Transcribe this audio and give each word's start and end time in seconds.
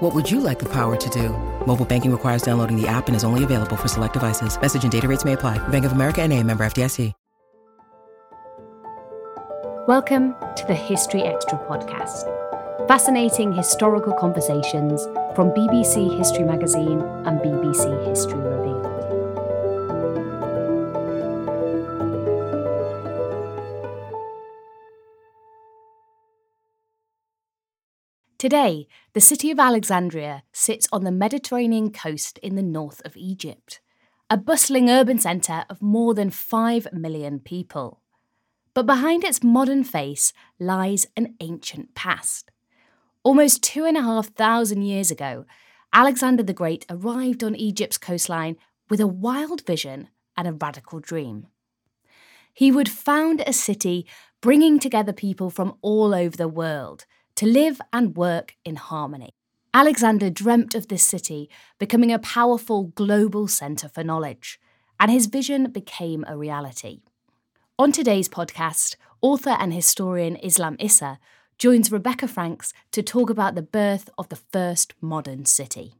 What 0.00 0.14
would 0.14 0.30
you 0.30 0.40
like 0.40 0.58
the 0.58 0.68
power 0.68 0.94
to 0.94 1.10
do? 1.10 1.30
Mobile 1.66 1.86
banking 1.86 2.12
requires 2.12 2.42
downloading 2.42 2.78
the 2.78 2.86
app 2.86 3.06
and 3.06 3.16
is 3.16 3.24
only 3.24 3.44
available 3.44 3.76
for 3.76 3.88
select 3.88 4.12
devices. 4.12 4.60
Message 4.60 4.82
and 4.82 4.92
data 4.92 5.08
rates 5.08 5.24
may 5.24 5.32
apply. 5.32 5.56
Bank 5.68 5.86
of 5.86 5.92
America 5.92 6.20
and 6.20 6.34
a 6.34 6.42
member 6.42 6.64
FDIC. 6.66 7.14
Welcome 9.88 10.34
to 10.56 10.66
the 10.66 10.74
History 10.74 11.22
Extra 11.22 11.56
podcast. 11.60 12.26
Fascinating 12.88 13.54
historical 13.54 14.12
conversations 14.12 15.02
from 15.34 15.50
BBC 15.52 16.18
History 16.18 16.44
Magazine 16.44 17.00
and 17.24 17.40
BBC 17.40 18.06
History 18.06 18.40
Today, 28.38 28.86
the 29.14 29.20
city 29.22 29.50
of 29.50 29.58
Alexandria 29.58 30.42
sits 30.52 30.86
on 30.92 31.04
the 31.04 31.10
Mediterranean 31.10 31.90
coast 31.90 32.36
in 32.38 32.54
the 32.54 32.62
north 32.62 33.00
of 33.06 33.16
Egypt, 33.16 33.80
a 34.28 34.36
bustling 34.36 34.90
urban 34.90 35.18
centre 35.18 35.64
of 35.70 35.80
more 35.80 36.12
than 36.12 36.28
5 36.28 36.88
million 36.92 37.40
people. 37.40 38.02
But 38.74 38.84
behind 38.84 39.24
its 39.24 39.42
modern 39.42 39.84
face 39.84 40.34
lies 40.60 41.06
an 41.16 41.34
ancient 41.40 41.94
past. 41.94 42.50
Almost 43.22 43.62
two 43.62 43.86
and 43.86 43.96
a 43.96 44.02
half 44.02 44.26
thousand 44.26 44.82
years 44.82 45.10
ago, 45.10 45.46
Alexander 45.94 46.42
the 46.42 46.52
Great 46.52 46.84
arrived 46.90 47.42
on 47.42 47.54
Egypt's 47.54 47.96
coastline 47.96 48.58
with 48.90 49.00
a 49.00 49.06
wild 49.06 49.64
vision 49.64 50.08
and 50.36 50.46
a 50.46 50.52
radical 50.52 51.00
dream. 51.00 51.46
He 52.52 52.70
would 52.70 52.90
found 52.90 53.42
a 53.46 53.54
city 53.54 54.06
bringing 54.42 54.78
together 54.78 55.14
people 55.14 55.48
from 55.48 55.78
all 55.80 56.14
over 56.14 56.36
the 56.36 56.48
world 56.48 57.06
to 57.36 57.46
live 57.46 57.80
and 57.92 58.16
work 58.16 58.56
in 58.64 58.76
harmony. 58.76 59.30
Alexander 59.74 60.30
dreamt 60.30 60.74
of 60.74 60.88
this 60.88 61.02
city 61.02 61.50
becoming 61.78 62.10
a 62.10 62.18
powerful 62.18 62.84
global 62.94 63.46
centre 63.46 63.90
for 63.90 64.02
knowledge, 64.02 64.58
and 64.98 65.10
his 65.10 65.26
vision 65.26 65.70
became 65.70 66.24
a 66.26 66.36
reality. 66.36 67.02
On 67.78 67.92
today's 67.92 68.28
podcast, 68.28 68.96
author 69.20 69.50
and 69.50 69.74
historian 69.74 70.36
Islam 70.36 70.76
Issa 70.80 71.18
joins 71.58 71.92
Rebecca 71.92 72.26
Franks 72.26 72.72
to 72.92 73.02
talk 73.02 73.28
about 73.28 73.54
the 73.54 73.60
birth 73.60 74.08
of 74.16 74.30
the 74.30 74.36
first 74.36 74.94
modern 75.02 75.44
city. 75.44 75.94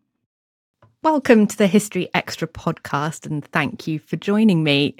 Welcome 1.02 1.46
to 1.48 1.56
the 1.56 1.66
History 1.66 2.08
Extra 2.14 2.48
podcast, 2.48 3.26
and 3.26 3.44
thank 3.44 3.86
you 3.86 3.98
for 3.98 4.16
joining 4.16 4.64
me. 4.64 4.96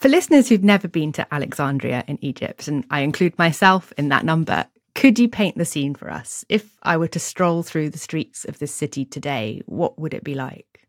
For 0.00 0.10
listeners 0.10 0.50
who've 0.50 0.62
never 0.62 0.86
been 0.86 1.12
to 1.12 1.34
Alexandria 1.34 2.04
in 2.06 2.18
Egypt, 2.20 2.68
and 2.68 2.84
I 2.90 3.00
include 3.00 3.38
myself 3.38 3.90
in 3.96 4.10
that 4.10 4.26
number, 4.26 4.66
could 4.98 5.20
you 5.20 5.28
paint 5.28 5.56
the 5.56 5.64
scene 5.64 5.94
for 5.94 6.10
us? 6.10 6.44
If 6.48 6.76
I 6.82 6.96
were 6.96 7.06
to 7.06 7.20
stroll 7.20 7.62
through 7.62 7.90
the 7.90 7.98
streets 7.98 8.44
of 8.44 8.58
this 8.58 8.74
city 8.74 9.04
today, 9.04 9.62
what 9.66 9.96
would 9.96 10.12
it 10.12 10.24
be 10.24 10.34
like? 10.34 10.88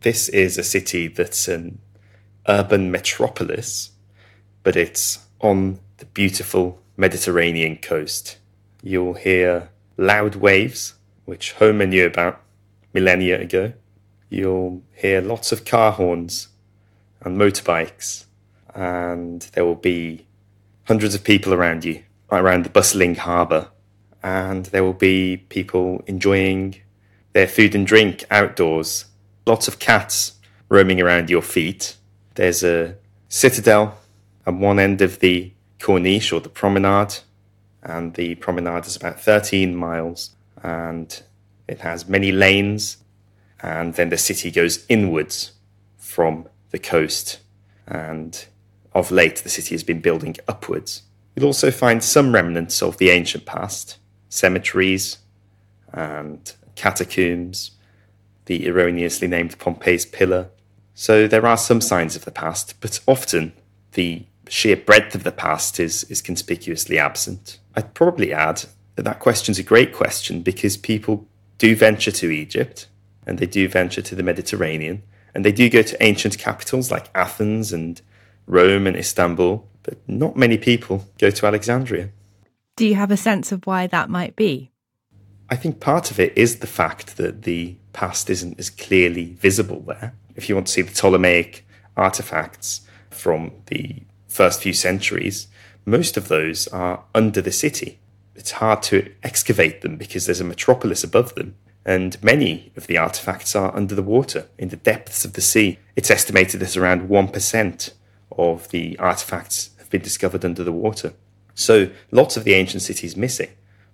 This 0.00 0.30
is 0.30 0.56
a 0.56 0.62
city 0.62 1.08
that's 1.08 1.46
an 1.46 1.78
urban 2.48 2.90
metropolis, 2.90 3.90
but 4.62 4.74
it's 4.74 5.18
on 5.40 5.80
the 5.98 6.06
beautiful 6.06 6.80
Mediterranean 6.96 7.76
coast. 7.76 8.38
You'll 8.82 9.12
hear 9.12 9.68
loud 9.98 10.36
waves, 10.36 10.94
which 11.26 11.52
Homer 11.52 11.84
knew 11.84 12.06
about 12.06 12.40
millennia 12.94 13.38
ago. 13.38 13.74
You'll 14.30 14.82
hear 14.94 15.20
lots 15.20 15.52
of 15.52 15.66
car 15.66 15.92
horns 15.92 16.48
and 17.20 17.38
motorbikes, 17.38 18.24
and 18.74 19.42
there 19.52 19.66
will 19.66 19.74
be 19.74 20.26
hundreds 20.84 21.14
of 21.14 21.22
people 21.22 21.52
around 21.52 21.84
you 21.84 22.02
around 22.30 22.64
the 22.64 22.70
bustling 22.70 23.14
harbour, 23.14 23.68
and 24.22 24.66
there 24.66 24.84
will 24.84 24.92
be 24.92 25.36
people 25.48 26.02
enjoying 26.06 26.76
their 27.32 27.46
food 27.46 27.74
and 27.74 27.86
drink 27.86 28.24
outdoors. 28.30 29.06
Lots 29.46 29.68
of 29.68 29.78
cats 29.78 30.32
roaming 30.68 31.00
around 31.00 31.30
your 31.30 31.42
feet. 31.42 31.96
There's 32.34 32.64
a 32.64 32.96
citadel 33.28 33.98
at 34.46 34.54
one 34.54 34.78
end 34.78 35.00
of 35.02 35.20
the 35.20 35.52
Corniche 35.78 36.32
or 36.32 36.40
the 36.40 36.48
promenade, 36.48 37.18
and 37.82 38.14
the 38.14 38.34
promenade 38.36 38.86
is 38.86 38.96
about 38.96 39.20
13 39.20 39.76
miles 39.76 40.34
and 40.62 41.22
it 41.68 41.80
has 41.80 42.08
many 42.08 42.32
lanes. 42.32 42.98
And 43.62 43.94
then 43.94 44.10
the 44.10 44.18
city 44.18 44.50
goes 44.50 44.84
inwards 44.88 45.52
from 45.96 46.48
the 46.70 46.78
coast, 46.78 47.40
and 47.86 48.44
of 48.92 49.10
late 49.10 49.36
the 49.36 49.48
city 49.48 49.74
has 49.74 49.82
been 49.82 50.00
building 50.00 50.36
upwards. 50.46 51.02
You'll 51.36 51.46
also 51.46 51.70
find 51.70 52.02
some 52.02 52.32
remnants 52.32 52.82
of 52.82 52.96
the 52.96 53.10
ancient 53.10 53.44
past 53.44 53.98
cemeteries 54.30 55.18
and 55.92 56.52
catacombs, 56.74 57.72
the 58.46 58.66
erroneously 58.66 59.28
named 59.28 59.58
Pompey's 59.58 60.06
Pillar. 60.06 60.48
So 60.94 61.28
there 61.28 61.46
are 61.46 61.58
some 61.58 61.82
signs 61.82 62.16
of 62.16 62.24
the 62.24 62.30
past, 62.30 62.74
but 62.80 63.00
often 63.06 63.52
the 63.92 64.24
sheer 64.48 64.76
breadth 64.76 65.14
of 65.14 65.24
the 65.24 65.32
past 65.32 65.78
is, 65.78 66.04
is 66.04 66.22
conspicuously 66.22 66.98
absent. 66.98 67.58
I'd 67.74 67.92
probably 67.92 68.32
add 68.32 68.64
that 68.94 69.20
question's 69.20 69.58
a 69.58 69.62
great 69.62 69.92
question 69.92 70.40
because 70.40 70.78
people 70.78 71.26
do 71.58 71.76
venture 71.76 72.12
to 72.12 72.30
Egypt 72.30 72.88
and 73.26 73.38
they 73.38 73.46
do 73.46 73.68
venture 73.68 74.02
to 74.02 74.14
the 74.14 74.22
Mediterranean 74.22 75.02
and 75.34 75.44
they 75.44 75.52
do 75.52 75.68
go 75.68 75.82
to 75.82 76.02
ancient 76.02 76.38
capitals 76.38 76.90
like 76.90 77.10
Athens 77.14 77.72
and 77.72 78.00
Rome 78.46 78.86
and 78.86 78.96
Istanbul, 78.96 79.68
but 79.86 79.98
not 80.06 80.36
many 80.36 80.58
people 80.58 81.06
go 81.18 81.30
to 81.30 81.46
Alexandria. 81.46 82.10
Do 82.76 82.86
you 82.86 82.96
have 82.96 83.10
a 83.10 83.16
sense 83.16 83.52
of 83.52 83.66
why 83.66 83.86
that 83.86 84.10
might 84.10 84.36
be? 84.36 84.70
I 85.48 85.56
think 85.56 85.80
part 85.80 86.10
of 86.10 86.18
it 86.18 86.36
is 86.36 86.58
the 86.58 86.66
fact 86.66 87.16
that 87.16 87.42
the 87.42 87.76
past 87.92 88.28
isn't 88.28 88.58
as 88.58 88.68
clearly 88.68 89.36
visible 89.40 89.80
there. 89.80 90.14
If 90.34 90.48
you 90.48 90.56
want 90.56 90.66
to 90.66 90.72
see 90.72 90.82
the 90.82 90.92
Ptolemaic 90.92 91.64
artifacts 91.96 92.82
from 93.10 93.52
the 93.66 94.02
first 94.26 94.60
few 94.60 94.72
centuries, 94.72 95.46
most 95.86 96.16
of 96.16 96.28
those 96.28 96.66
are 96.68 97.04
under 97.14 97.40
the 97.40 97.52
city. 97.52 98.00
It's 98.34 98.50
hard 98.50 98.82
to 98.84 99.10
excavate 99.22 99.80
them 99.80 99.96
because 99.96 100.26
there's 100.26 100.40
a 100.40 100.44
metropolis 100.44 101.04
above 101.04 101.34
them, 101.36 101.54
and 101.84 102.22
many 102.22 102.72
of 102.76 102.88
the 102.88 102.98
artifacts 102.98 103.54
are 103.54 103.74
under 103.74 103.94
the 103.94 104.02
water, 104.02 104.48
in 104.58 104.68
the 104.68 104.76
depths 104.76 105.24
of 105.24 105.34
the 105.34 105.40
sea. 105.40 105.78
It's 105.94 106.10
estimated 106.10 106.60
that 106.60 106.76
around 106.76 107.08
1% 107.08 107.92
of 108.32 108.68
the 108.70 108.98
artifacts 108.98 109.70
have 109.86 109.90
been 109.92 110.02
discovered 110.02 110.44
under 110.44 110.64
the 110.64 110.72
water. 110.72 111.14
So 111.54 111.90
lots 112.10 112.36
of 112.36 112.44
the 112.44 112.54
ancient 112.54 112.82
city 112.82 113.06
is 113.06 113.16
missing. 113.16 113.50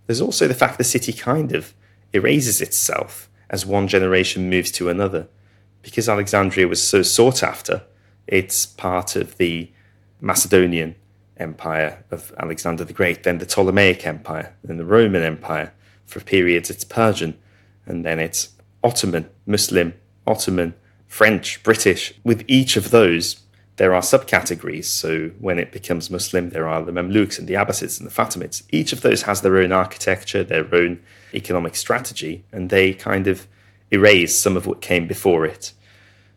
There's 0.06 0.20
also 0.20 0.48
the 0.48 0.54
fact 0.54 0.78
the 0.78 0.84
city 0.84 1.12
kind 1.12 1.52
of 1.52 1.74
erases 2.12 2.60
itself 2.60 3.28
as 3.50 3.66
one 3.66 3.88
generation 3.88 4.48
moves 4.48 4.70
to 4.72 4.88
another. 4.88 5.28
Because 5.82 6.08
Alexandria 6.08 6.66
was 6.66 6.82
so 6.82 7.02
sought 7.02 7.42
after, 7.42 7.82
it's 8.26 8.64
part 8.66 9.16
of 9.16 9.36
the 9.36 9.70
Macedonian 10.20 10.94
Empire 11.36 12.04
of 12.10 12.32
Alexander 12.38 12.84
the 12.84 12.92
Great, 12.92 13.22
then 13.22 13.38
the 13.38 13.46
Ptolemaic 13.46 14.06
Empire, 14.06 14.54
then 14.64 14.78
the 14.78 14.84
Roman 14.84 15.22
Empire. 15.22 15.72
For 16.06 16.20
periods, 16.20 16.70
it's 16.70 16.84
Persian, 16.84 17.38
and 17.84 18.04
then 18.04 18.18
it's 18.18 18.50
Ottoman, 18.82 19.28
Muslim, 19.46 19.94
Ottoman, 20.26 20.74
French, 21.06 21.62
British. 21.62 22.14
With 22.24 22.44
each 22.48 22.76
of 22.76 22.90
those, 22.90 23.42
there 23.76 23.94
are 23.94 24.02
subcategories. 24.02 24.84
So 24.84 25.30
when 25.38 25.58
it 25.58 25.72
becomes 25.72 26.10
Muslim, 26.10 26.50
there 26.50 26.68
are 26.68 26.82
the 26.82 26.92
Mamluks 26.92 27.38
and 27.38 27.48
the 27.48 27.54
Abbasids 27.54 27.98
and 28.00 28.08
the 28.08 28.14
Fatimids. 28.14 28.62
Each 28.70 28.92
of 28.92 29.00
those 29.00 29.22
has 29.22 29.40
their 29.40 29.56
own 29.56 29.72
architecture, 29.72 30.44
their 30.44 30.72
own 30.74 31.00
economic 31.34 31.74
strategy, 31.76 32.44
and 32.52 32.70
they 32.70 32.92
kind 32.92 33.26
of 33.26 33.46
erase 33.90 34.38
some 34.38 34.56
of 34.56 34.66
what 34.66 34.80
came 34.80 35.06
before 35.06 35.46
it. 35.46 35.72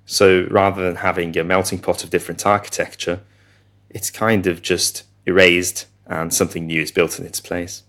So 0.05 0.47
rather 0.49 0.83
than 0.83 0.97
having 0.97 1.37
a 1.37 1.43
melting 1.43 1.79
pot 1.79 2.03
of 2.03 2.09
different 2.09 2.45
architecture, 2.45 3.21
it's 3.89 4.09
kind 4.09 4.47
of 4.47 4.61
just 4.61 5.03
erased 5.25 5.87
and 6.05 6.33
something 6.33 6.67
new 6.67 6.81
is 6.81 6.91
built 6.91 7.19
in 7.19 7.25
its 7.25 7.39
place. 7.39 7.83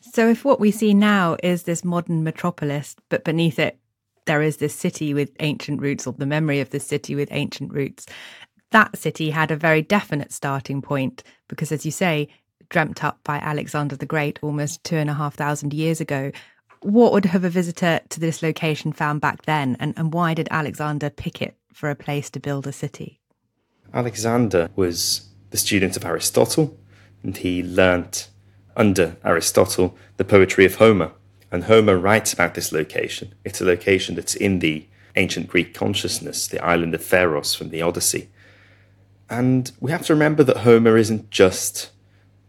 So 0.00 0.28
if 0.28 0.44
what 0.44 0.60
we 0.60 0.70
see 0.70 0.94
now 0.94 1.36
is 1.42 1.62
this 1.62 1.84
modern 1.84 2.22
metropolis, 2.22 2.94
but 3.08 3.24
beneath 3.24 3.58
it 3.58 3.78
there 4.26 4.42
is 4.42 4.56
this 4.56 4.74
city 4.74 5.14
with 5.14 5.30
ancient 5.40 5.80
roots, 5.80 6.06
or 6.06 6.12
the 6.12 6.26
memory 6.26 6.60
of 6.60 6.70
this 6.70 6.84
city 6.84 7.14
with 7.14 7.28
ancient 7.30 7.72
roots, 7.72 8.06
that 8.70 8.96
city 8.96 9.30
had 9.30 9.50
a 9.50 9.56
very 9.56 9.82
definite 9.82 10.32
starting 10.32 10.82
point 10.82 11.22
because, 11.48 11.72
as 11.72 11.84
you 11.84 11.90
say, 11.90 12.28
dreamt 12.68 13.04
up 13.04 13.20
by 13.24 13.38
Alexander 13.38 13.96
the 13.96 14.06
Great 14.06 14.38
almost 14.42 14.82
two 14.84 14.96
and 14.96 15.10
a 15.10 15.14
half 15.14 15.34
thousand 15.34 15.72
years 15.72 16.00
ago. 16.00 16.32
What 16.82 17.12
would 17.12 17.24
have 17.26 17.44
a 17.44 17.50
visitor 17.50 18.00
to 18.08 18.20
this 18.20 18.42
location 18.42 18.92
found 18.92 19.20
back 19.20 19.42
then, 19.42 19.76
and, 19.80 19.94
and 19.96 20.12
why 20.12 20.34
did 20.34 20.48
Alexander 20.50 21.10
pick 21.10 21.40
it 21.40 21.56
for 21.72 21.90
a 21.90 21.96
place 21.96 22.30
to 22.30 22.40
build 22.40 22.66
a 22.66 22.72
city? 22.72 23.20
Alexander 23.94 24.70
was 24.76 25.28
the 25.50 25.56
student 25.56 25.96
of 25.96 26.04
Aristotle, 26.04 26.76
and 27.22 27.36
he 27.36 27.62
learnt 27.62 28.28
under 28.76 29.16
Aristotle 29.24 29.96
the 30.16 30.24
poetry 30.24 30.64
of 30.64 30.76
Homer. 30.76 31.12
And 31.50 31.64
Homer 31.64 31.96
writes 31.96 32.32
about 32.32 32.54
this 32.54 32.72
location. 32.72 33.34
It's 33.44 33.60
a 33.60 33.64
location 33.64 34.16
that's 34.16 34.34
in 34.34 34.58
the 34.58 34.86
ancient 35.14 35.48
Greek 35.48 35.72
consciousness, 35.72 36.46
the 36.46 36.62
island 36.62 36.94
of 36.94 37.02
Pharos 37.02 37.54
from 37.54 37.70
the 37.70 37.80
Odyssey. 37.80 38.28
And 39.28 39.70
we 39.80 39.90
have 39.90 40.06
to 40.06 40.14
remember 40.14 40.44
that 40.44 40.58
Homer 40.58 40.96
isn't 40.96 41.30
just 41.30 41.90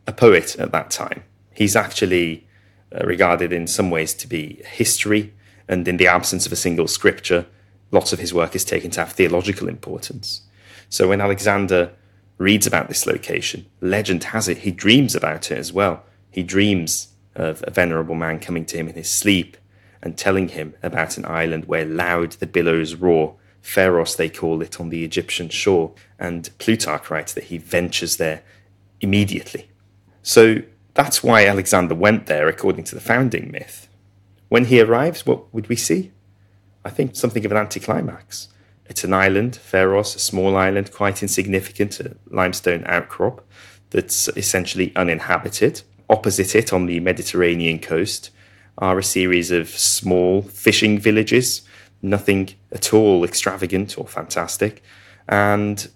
a 0.06 0.14
poet 0.14 0.56
at 0.58 0.72
that 0.72 0.92
time. 0.92 1.24
He's 1.54 1.76
actually 1.76 2.48
uh, 2.94 3.06
regarded 3.06 3.52
in 3.52 3.68
some 3.68 3.90
ways 3.90 4.14
to 4.16 4.28
be 4.28 4.62
history, 4.66 5.34
and 5.68 5.88
in 5.88 5.98
the 5.98 6.08
absence 6.08 6.46
of 6.46 6.52
a 6.52 6.56
single 6.56 6.88
scripture, 6.88 7.46
lots 7.92 8.14
of 8.14 8.20
his 8.20 8.34
work 8.34 8.56
is 8.56 8.64
taken 8.64 8.92
to 8.92 9.02
have 9.02 9.12
theological 9.12 9.68
importance. 9.68 10.42
So 10.90 11.10
when 11.10 11.20
Alexander 11.22 11.94
reads 12.38 12.68
about 12.68 12.88
this 12.88 13.06
location, 13.06 13.66
legend 13.82 14.26
has 14.26 14.48
it 14.48 14.60
he 14.60 14.72
dreams 14.72 15.16
about 15.16 15.52
it 15.52 15.58
as 15.58 15.74
well. 15.74 16.04
He 16.30 16.44
dreams 16.44 17.10
of 17.36 17.64
a 17.68 17.72
venerable 17.72 18.16
man 18.16 18.40
coming 18.40 18.66
to 18.66 18.78
him 18.78 18.88
in 18.88 18.96
his 18.96 19.10
sleep 19.10 19.58
and 20.02 20.18
telling 20.18 20.50
him 20.50 20.76
about 20.84 21.18
an 21.18 21.26
island 21.26 21.66
where 21.66 21.86
loud 21.86 22.34
the 22.34 22.48
billows 22.48 22.96
roar 22.96 23.36
Pharos, 23.68 24.16
they 24.16 24.30
call 24.30 24.62
it, 24.62 24.80
on 24.80 24.88
the 24.90 25.04
Egyptian 25.04 25.50
shore. 25.50 25.92
And 26.18 26.50
Plutarch 26.58 27.12
writes 27.12 27.34
that 27.34 27.46
he 27.46 27.58
ventures 27.58 28.16
there 28.16 28.42
immediately. 29.02 29.70
So 30.24 30.62
that's 30.94 31.22
why 31.22 31.46
Alexander 31.46 31.94
went 31.94 32.28
there, 32.28 32.48
according 32.48 32.86
to 32.86 32.96
the 32.96 33.02
founding 33.02 33.52
myth. 33.52 33.90
When 34.48 34.66
he 34.66 34.80
arrives, 34.80 35.26
what 35.26 35.54
would 35.54 35.68
we 35.68 35.76
see? 35.76 36.14
I 36.86 36.90
think 36.90 37.18
something 37.18 37.46
of 37.46 37.52
an 37.52 37.58
anticlimax. 37.58 38.48
It's 38.86 39.04
an 39.04 39.14
island, 39.14 39.58
Pharos, 39.58 40.16
a 40.16 40.20
small 40.20 40.56
island, 40.56 40.94
quite 40.94 41.22
insignificant, 41.22 42.00
a 42.00 42.16
limestone 42.28 42.86
outcrop 42.86 43.46
that's 43.90 44.30
essentially 44.30 44.96
uninhabited. 44.96 45.82
Opposite 46.10 46.56
it 46.56 46.72
on 46.72 46.86
the 46.86 47.02
Mediterranean 47.02 47.80
coast 47.80 48.30
are 48.78 48.98
a 48.98 49.04
series 49.04 49.52
of 49.52 49.68
small 49.68 50.42
fishing 50.42 50.98
villages 51.00 51.67
nothing 52.02 52.50
at 52.72 52.94
all 52.94 53.24
extravagant 53.24 53.98
or 53.98 54.08
fantastic. 54.08 54.84
And 55.28 55.90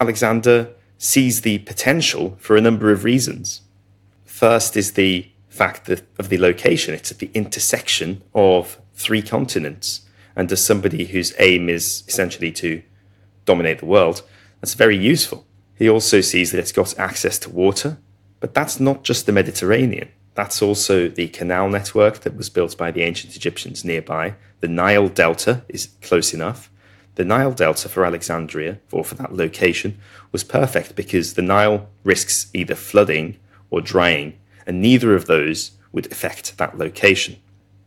Alexander 0.00 0.70
sees 0.98 1.42
the 1.42 1.58
potential 1.58 2.36
for 2.40 2.56
a 2.56 2.60
number 2.60 2.90
of 2.90 3.04
reasons. 3.04 3.62
First 4.24 4.76
is 4.76 4.92
the 4.92 5.30
fact 5.48 5.86
that 5.86 6.02
of 6.18 6.28
the 6.28 6.38
location, 6.38 6.94
it's 6.94 7.10
at 7.10 7.18
the 7.18 7.30
intersection 7.34 8.22
of 8.34 8.78
three 8.94 9.22
continents. 9.22 10.02
And 10.34 10.50
as 10.52 10.64
somebody 10.64 11.06
whose 11.06 11.34
aim 11.38 11.68
is 11.68 12.04
essentially 12.06 12.52
to 12.52 12.82
dominate 13.46 13.78
the 13.78 13.86
world, 13.86 14.22
that's 14.60 14.74
very 14.74 14.96
useful. 14.96 15.46
He 15.74 15.88
also 15.88 16.20
sees 16.20 16.52
that 16.52 16.58
it's 16.58 16.72
got 16.72 16.98
access 16.98 17.38
to 17.40 17.50
water, 17.50 17.98
but 18.40 18.54
that's 18.54 18.80
not 18.80 19.02
just 19.02 19.26
the 19.26 19.32
Mediterranean. 19.32 20.08
That's 20.36 20.60
also 20.60 21.08
the 21.08 21.28
canal 21.28 21.68
network 21.70 22.20
that 22.20 22.36
was 22.36 22.50
built 22.50 22.76
by 22.76 22.90
the 22.90 23.02
ancient 23.02 23.34
Egyptians 23.34 23.84
nearby. 23.84 24.34
The 24.60 24.68
Nile 24.68 25.08
Delta 25.08 25.62
is 25.68 25.88
close 26.02 26.34
enough. 26.34 26.70
The 27.14 27.24
Nile 27.24 27.52
Delta 27.52 27.88
for 27.88 28.04
Alexandria, 28.04 28.78
or 28.92 29.02
for 29.02 29.14
that 29.14 29.34
location, 29.34 29.98
was 30.32 30.44
perfect 30.44 30.94
because 30.94 31.34
the 31.34 31.42
Nile 31.42 31.88
risks 32.04 32.50
either 32.52 32.74
flooding 32.74 33.38
or 33.70 33.80
drying, 33.80 34.38
and 34.66 34.82
neither 34.82 35.14
of 35.14 35.24
those 35.24 35.72
would 35.92 36.12
affect 36.12 36.58
that 36.58 36.76
location. 36.76 37.36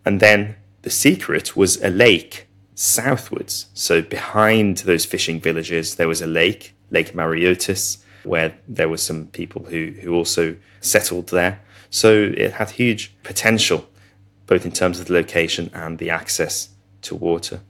And 0.03 0.19
then 0.19 0.55
the 0.81 0.89
secret 0.89 1.55
was 1.55 1.79
a 1.83 1.89
lake 1.91 2.47
southwards. 2.73 3.67
So 3.75 4.01
behind 4.01 4.77
those 4.77 5.05
fishing 5.05 5.39
villages, 5.39 5.95
there 5.95 6.07
was 6.07 6.23
a 6.23 6.27
lake, 6.27 6.73
Lake 6.89 7.13
Mareotis, 7.13 7.99
where 8.23 8.57
there 8.67 8.89
were 8.89 8.97
some 8.97 9.27
people 9.27 9.65
who, 9.65 9.93
who 10.01 10.15
also 10.15 10.55
settled 10.81 11.27
there. 11.27 11.61
So 11.89 12.31
it 12.35 12.53
had 12.53 12.71
huge 12.71 13.15
potential, 13.23 13.87
both 14.45 14.65
in 14.65 14.71
terms 14.71 14.99
of 14.99 15.07
the 15.07 15.13
location 15.13 15.69
and 15.73 15.97
the 15.97 16.09
access 16.09 16.69
to 17.01 17.15
water. 17.15 17.61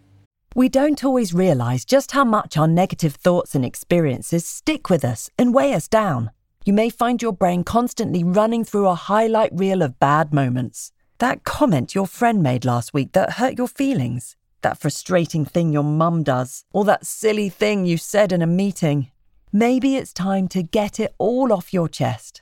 We 0.55 0.67
don't 0.67 1.03
always 1.03 1.33
realise 1.33 1.85
just 1.85 2.11
how 2.11 2.23
much 2.23 2.57
our 2.57 2.67
negative 2.67 3.15
thoughts 3.15 3.53
and 3.53 3.63
experiences 3.63 4.45
stick 4.45 4.89
with 4.89 5.05
us 5.05 5.29
and 5.37 5.53
weigh 5.53 5.73
us 5.73 5.87
down. 5.87 6.31
You 6.65 6.73
may 6.73 6.89
find 6.89 7.21
your 7.21 7.33
brain 7.33 7.63
constantly 7.63 8.23
running 8.23 8.63
through 8.63 8.87
a 8.87 8.95
highlight 8.95 9.51
reel 9.53 9.81
of 9.81 9.99
bad 9.99 10.33
moments. 10.33 10.91
That 11.19 11.43
comment 11.43 11.95
your 11.95 12.07
friend 12.07 12.41
made 12.41 12.65
last 12.65 12.93
week 12.93 13.11
that 13.13 13.33
hurt 13.33 13.57
your 13.57 13.67
feelings, 13.67 14.35
that 14.61 14.77
frustrating 14.77 15.45
thing 15.45 15.71
your 15.71 15.83
mum 15.83 16.23
does, 16.23 16.65
or 16.73 16.83
that 16.85 17.05
silly 17.05 17.49
thing 17.49 17.85
you 17.85 17.97
said 17.97 18.31
in 18.31 18.41
a 18.41 18.47
meeting. 18.47 19.11
Maybe 19.51 19.95
it's 19.95 20.13
time 20.13 20.47
to 20.49 20.63
get 20.63 20.99
it 20.99 21.13
all 21.17 21.53
off 21.53 21.73
your 21.73 21.87
chest. 21.87 22.41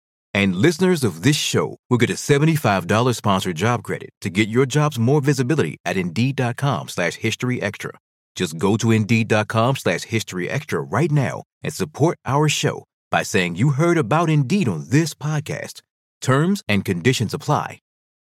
And 0.33 0.55
listeners 0.55 1.03
of 1.03 1.23
this 1.23 1.35
show 1.35 1.77
will 1.89 1.97
get 1.97 2.09
a 2.09 2.13
$75 2.13 3.15
sponsored 3.15 3.55
job 3.55 3.83
credit 3.83 4.09
to 4.21 4.29
get 4.29 4.47
your 4.49 4.65
jobs 4.65 4.97
more 4.97 5.21
visibility 5.21 5.77
at 5.85 5.97
Indeed.com 5.97 6.87
slash 6.89 7.15
History 7.15 7.61
Extra. 7.61 7.91
Just 8.35 8.57
go 8.57 8.77
to 8.77 8.91
Indeed.com 8.91 9.75
slash 9.75 10.03
History 10.03 10.49
Extra 10.49 10.81
right 10.81 11.11
now 11.11 11.43
and 11.63 11.73
support 11.73 12.17
our 12.25 12.47
show 12.47 12.85
by 13.09 13.23
saying 13.23 13.55
you 13.55 13.71
heard 13.71 13.97
about 13.97 14.29
Indeed 14.29 14.67
on 14.69 14.85
this 14.89 15.13
podcast. 15.13 15.81
Terms 16.21 16.63
and 16.67 16.85
conditions 16.85 17.33
apply. 17.33 17.79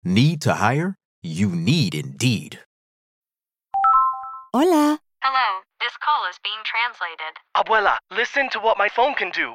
Need 0.05 0.43
to 0.43 0.55
hire? 0.55 0.97
You 1.23 1.49
need 1.49 1.95
Indeed. 1.95 2.59
Hola. 4.53 4.99
Hello, 5.23 5.61
this 5.81 5.97
call 6.05 6.29
is 6.29 6.37
being 6.45 6.61
translated. 6.67 7.35
Abuela, 7.57 7.97
listen 8.15 8.51
to 8.51 8.59
what 8.59 8.77
my 8.77 8.91
phone 8.91 9.15
can 9.15 9.31
do. 9.31 9.55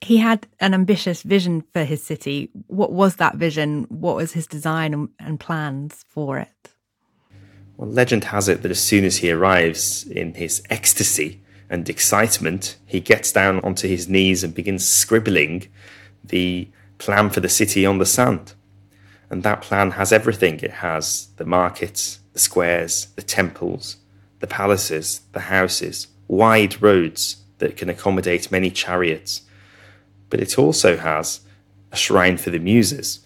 He 0.00 0.18
had 0.18 0.46
an 0.60 0.74
ambitious 0.74 1.22
vision 1.22 1.64
for 1.72 1.84
his 1.84 2.02
city. 2.02 2.50
What 2.68 2.92
was 2.92 3.16
that 3.16 3.36
vision? 3.36 3.86
What 3.88 4.16
was 4.16 4.32
his 4.32 4.46
design 4.46 5.08
and, 5.18 5.40
plans 5.40 6.04
for 6.08 6.38
it? 6.38 6.72
Well, 7.76 7.90
legend 7.90 8.24
has 8.24 8.48
it 8.48 8.62
that 8.62 8.70
as 8.70 8.80
soon 8.80 9.04
as 9.04 9.18
he 9.18 9.30
arrives 9.30 10.04
in 10.04 10.34
his 10.34 10.62
ecstasy 10.70 11.42
and 11.68 11.88
excitement, 11.88 12.76
he 12.86 13.00
gets 13.00 13.32
down 13.32 13.60
onto 13.60 13.88
his 13.88 14.08
knees 14.08 14.44
and 14.44 14.54
begins 14.54 14.86
scribbling 14.86 15.68
the 16.24 16.68
plan 16.98 17.30
for 17.30 17.40
the 17.40 17.48
city 17.48 17.84
on 17.84 17.98
the 17.98 18.06
sand. 18.06 18.54
And 19.30 19.42
that 19.42 19.62
plan 19.62 19.92
has 19.92 20.12
everything 20.12 20.60
it 20.60 20.70
has 20.70 21.28
the 21.36 21.44
markets, 21.44 22.20
the 22.32 22.38
squares, 22.38 23.06
the 23.16 23.22
temples, 23.22 23.96
the 24.40 24.46
palaces, 24.46 25.22
the 25.32 25.40
houses, 25.40 26.08
wide 26.28 26.80
roads 26.80 27.36
that 27.58 27.76
can 27.76 27.88
accommodate 27.88 28.52
many 28.52 28.70
chariots. 28.70 29.42
But 30.30 30.40
it 30.40 30.58
also 30.58 30.96
has 30.96 31.40
a 31.92 31.96
shrine 31.96 32.36
for 32.36 32.50
the 32.50 32.58
muses. 32.58 33.20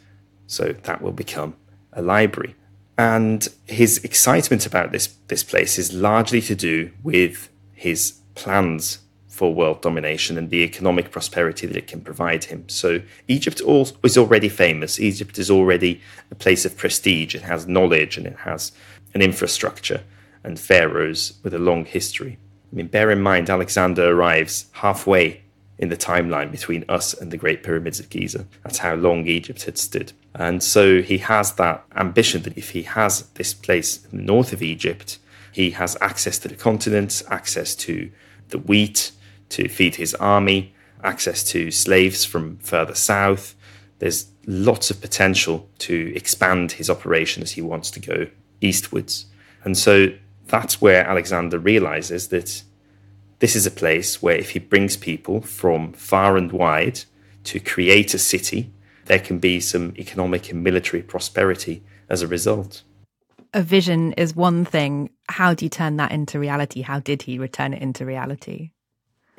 So 0.47 0.73
that 0.83 1.03
will 1.03 1.13
become 1.13 1.57
a 1.93 2.03
library. 2.03 2.55
And 2.99 3.49
his 3.67 3.99
excitement 4.05 4.67
about 4.67 4.93
this, 4.93 5.15
this 5.29 5.43
place 5.43 5.79
is 5.79 5.93
largely 5.93 6.41
to 6.43 6.55
do 6.55 6.91
with 7.03 7.49
his 7.73 8.13
plans 8.35 8.99
for 9.29 9.53
world 9.53 9.81
domination 9.81 10.37
and 10.37 10.51
the 10.51 10.63
economic 10.63 11.11
prosperity 11.11 11.67
that 11.67 11.77
it 11.77 11.87
can 11.87 12.03
provide 12.03 12.45
him. 12.45 12.69
So 12.69 13.01
Egypt 13.29 13.63
is 14.05 14.19
already 14.19 14.51
famous. 14.51 15.01
Egypt 15.01 15.39
is 15.39 15.51
already 15.51 16.03
a 16.31 16.35
place 16.35 16.67
of 16.67 16.77
prestige. 16.77 17.35
It 17.35 17.43
has 17.43 17.67
knowledge 17.67 18.19
and 18.19 18.27
it 18.27 18.37
has 18.41 18.73
an 19.15 19.23
infrastructure 19.23 20.03
and 20.45 20.61
pharaohs 20.61 21.33
with 21.43 21.55
a 21.55 21.59
long 21.59 21.87
history. 21.87 22.39
I 22.71 22.77
mean, 22.77 22.89
bear 22.89 23.11
in 23.11 23.23
mind, 23.23 23.49
Alexander 23.49 24.15
arrives 24.15 24.67
halfway 24.73 25.43
in 25.79 25.89
the 25.89 25.97
timeline 25.97 26.51
between 26.51 26.85
us 26.89 27.15
and 27.15 27.31
the 27.31 27.37
Great 27.37 27.63
Pyramids 27.63 27.99
of 27.99 28.09
Giza. 28.09 28.47
That's 28.63 28.79
how 28.79 28.95
long 28.95 29.27
Egypt 29.27 29.65
had 29.65 29.79
stood. 29.79 30.13
And 30.35 30.63
so 30.63 31.03
he 31.03 31.19
has 31.19 31.53
that 31.55 31.85
ambition 31.97 32.43
that 32.43 32.57
if 32.57 32.71
he 32.71 32.83
has 32.83 33.23
this 33.35 33.53
place 33.53 34.07
north 34.13 34.53
of 34.53 34.63
Egypt, 34.63 35.19
he 35.51 35.73
has 35.73 35.97
access 36.01 36.39
to 36.41 36.49
the 36.49 36.55
continent, 36.55 37.23
access 37.29 37.75
to 37.77 38.11
the 38.49 38.59
wheat 38.59 39.13
to 39.51 39.69
feed 39.69 39.97
his 39.97 40.15
army, 40.15 40.75
access 41.03 41.43
to 41.45 41.71
slaves 41.71 42.25
from 42.25 42.59
further 42.59 42.95
south. 42.95 43.55
There's 43.99 44.29
lots 44.47 44.91
of 44.91 45.01
potential 45.01 45.69
to 45.79 46.13
expand 46.17 46.73
his 46.73 46.89
operation 46.89 47.43
as 47.43 47.53
he 47.53 47.63
wants 47.63 47.91
to 47.93 48.01
go 48.01 48.27
eastwards. 48.61 49.27
And 49.65 49.77
so 49.77 50.09
that's 50.47 50.81
where 50.81 51.07
Alexander 51.07 51.59
realizes 51.59 52.29
that 52.29 52.63
this 53.43 53.57
is 53.57 53.67
a 53.67 53.73
place 53.73 54.23
where 54.23 54.37
if 54.37 54.51
he 54.51 54.61
brings 54.61 54.97
people 54.97 55.41
from 55.41 55.93
far 55.95 56.37
and 56.37 56.53
wide 56.53 57.01
to 57.43 57.59
create 57.59 58.15
a 58.15 58.19
city, 58.19 58.71
there 59.07 59.19
can 59.19 59.41
be 59.41 59.59
some 59.59 59.93
economic 59.99 60.53
and 60.53 60.63
military 60.63 61.03
prosperity 61.03 61.83
as 62.09 62.23
a 62.23 62.29
result. 62.29 62.85
A 63.53 63.61
vision 63.61 64.13
is 64.13 64.37
one 64.37 64.65
thing. 64.65 65.11
How 65.29 65.55
do 65.55 65.65
you 65.65 65.69
turn 65.69 65.97
that 65.97 66.13
into 66.13 66.39
reality? 66.39 66.83
How 66.83 67.01
did 67.01 67.23
he 67.23 67.37
return 67.37 67.75
it 67.75 67.83
into 67.83 68.07
reality? 68.07 68.71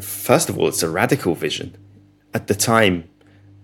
First 0.02 0.50
of 0.50 0.60
all, 0.60 0.68
it's 0.68 0.84
a 0.84 0.90
radical 0.90 1.34
vision. 1.34 1.78
At 2.34 2.48
the 2.48 2.56
time, 2.56 3.10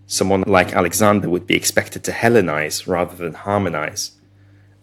someone 0.06 0.44
like 0.48 0.72
Alexander 0.72 1.30
would 1.30 1.48
be 1.48 1.58
expected 1.58 2.06
to 2.06 2.12
Hellenize 2.12 2.88
rather 2.88 3.18
than 3.18 3.34
harmonize. 3.34 4.12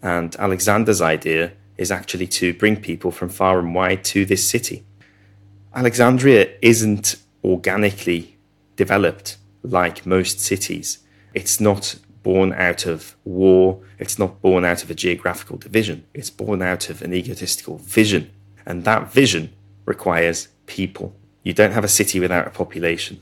And 0.03 0.35
Alexander's 0.35 1.01
idea 1.01 1.53
is 1.77 1.89
actually 1.89 2.27
to 2.27 2.53
bring 2.53 2.75
people 2.79 3.09
from 3.09 3.29
far 3.29 3.57
and 3.57 3.73
wide 3.73 4.03
to 4.03 4.23
this 4.23 4.47
city. 4.47 4.83
Alexandria 5.77 6.49
isn't 6.59 7.17
organically 7.43 8.35
developed 8.75 9.37
like 9.61 10.07
most 10.07 10.39
cities. 10.39 10.97
It's 11.35 11.59
not 11.59 11.99
born 12.23 12.51
out 12.53 12.87
of 12.87 13.15
war, 13.23 13.79
it's 13.99 14.17
not 14.17 14.41
born 14.41 14.65
out 14.65 14.81
of 14.81 14.89
a 14.89 14.95
geographical 14.95 15.55
division, 15.57 16.03
it's 16.15 16.31
born 16.31 16.63
out 16.63 16.89
of 16.89 17.03
an 17.03 17.13
egotistical 17.13 17.77
vision. 17.77 18.31
And 18.65 18.85
that 18.85 19.13
vision 19.13 19.53
requires 19.85 20.47
people. 20.65 21.15
You 21.43 21.53
don't 21.53 21.73
have 21.73 21.83
a 21.83 21.87
city 21.99 22.19
without 22.19 22.47
a 22.47 22.49
population. 22.49 23.21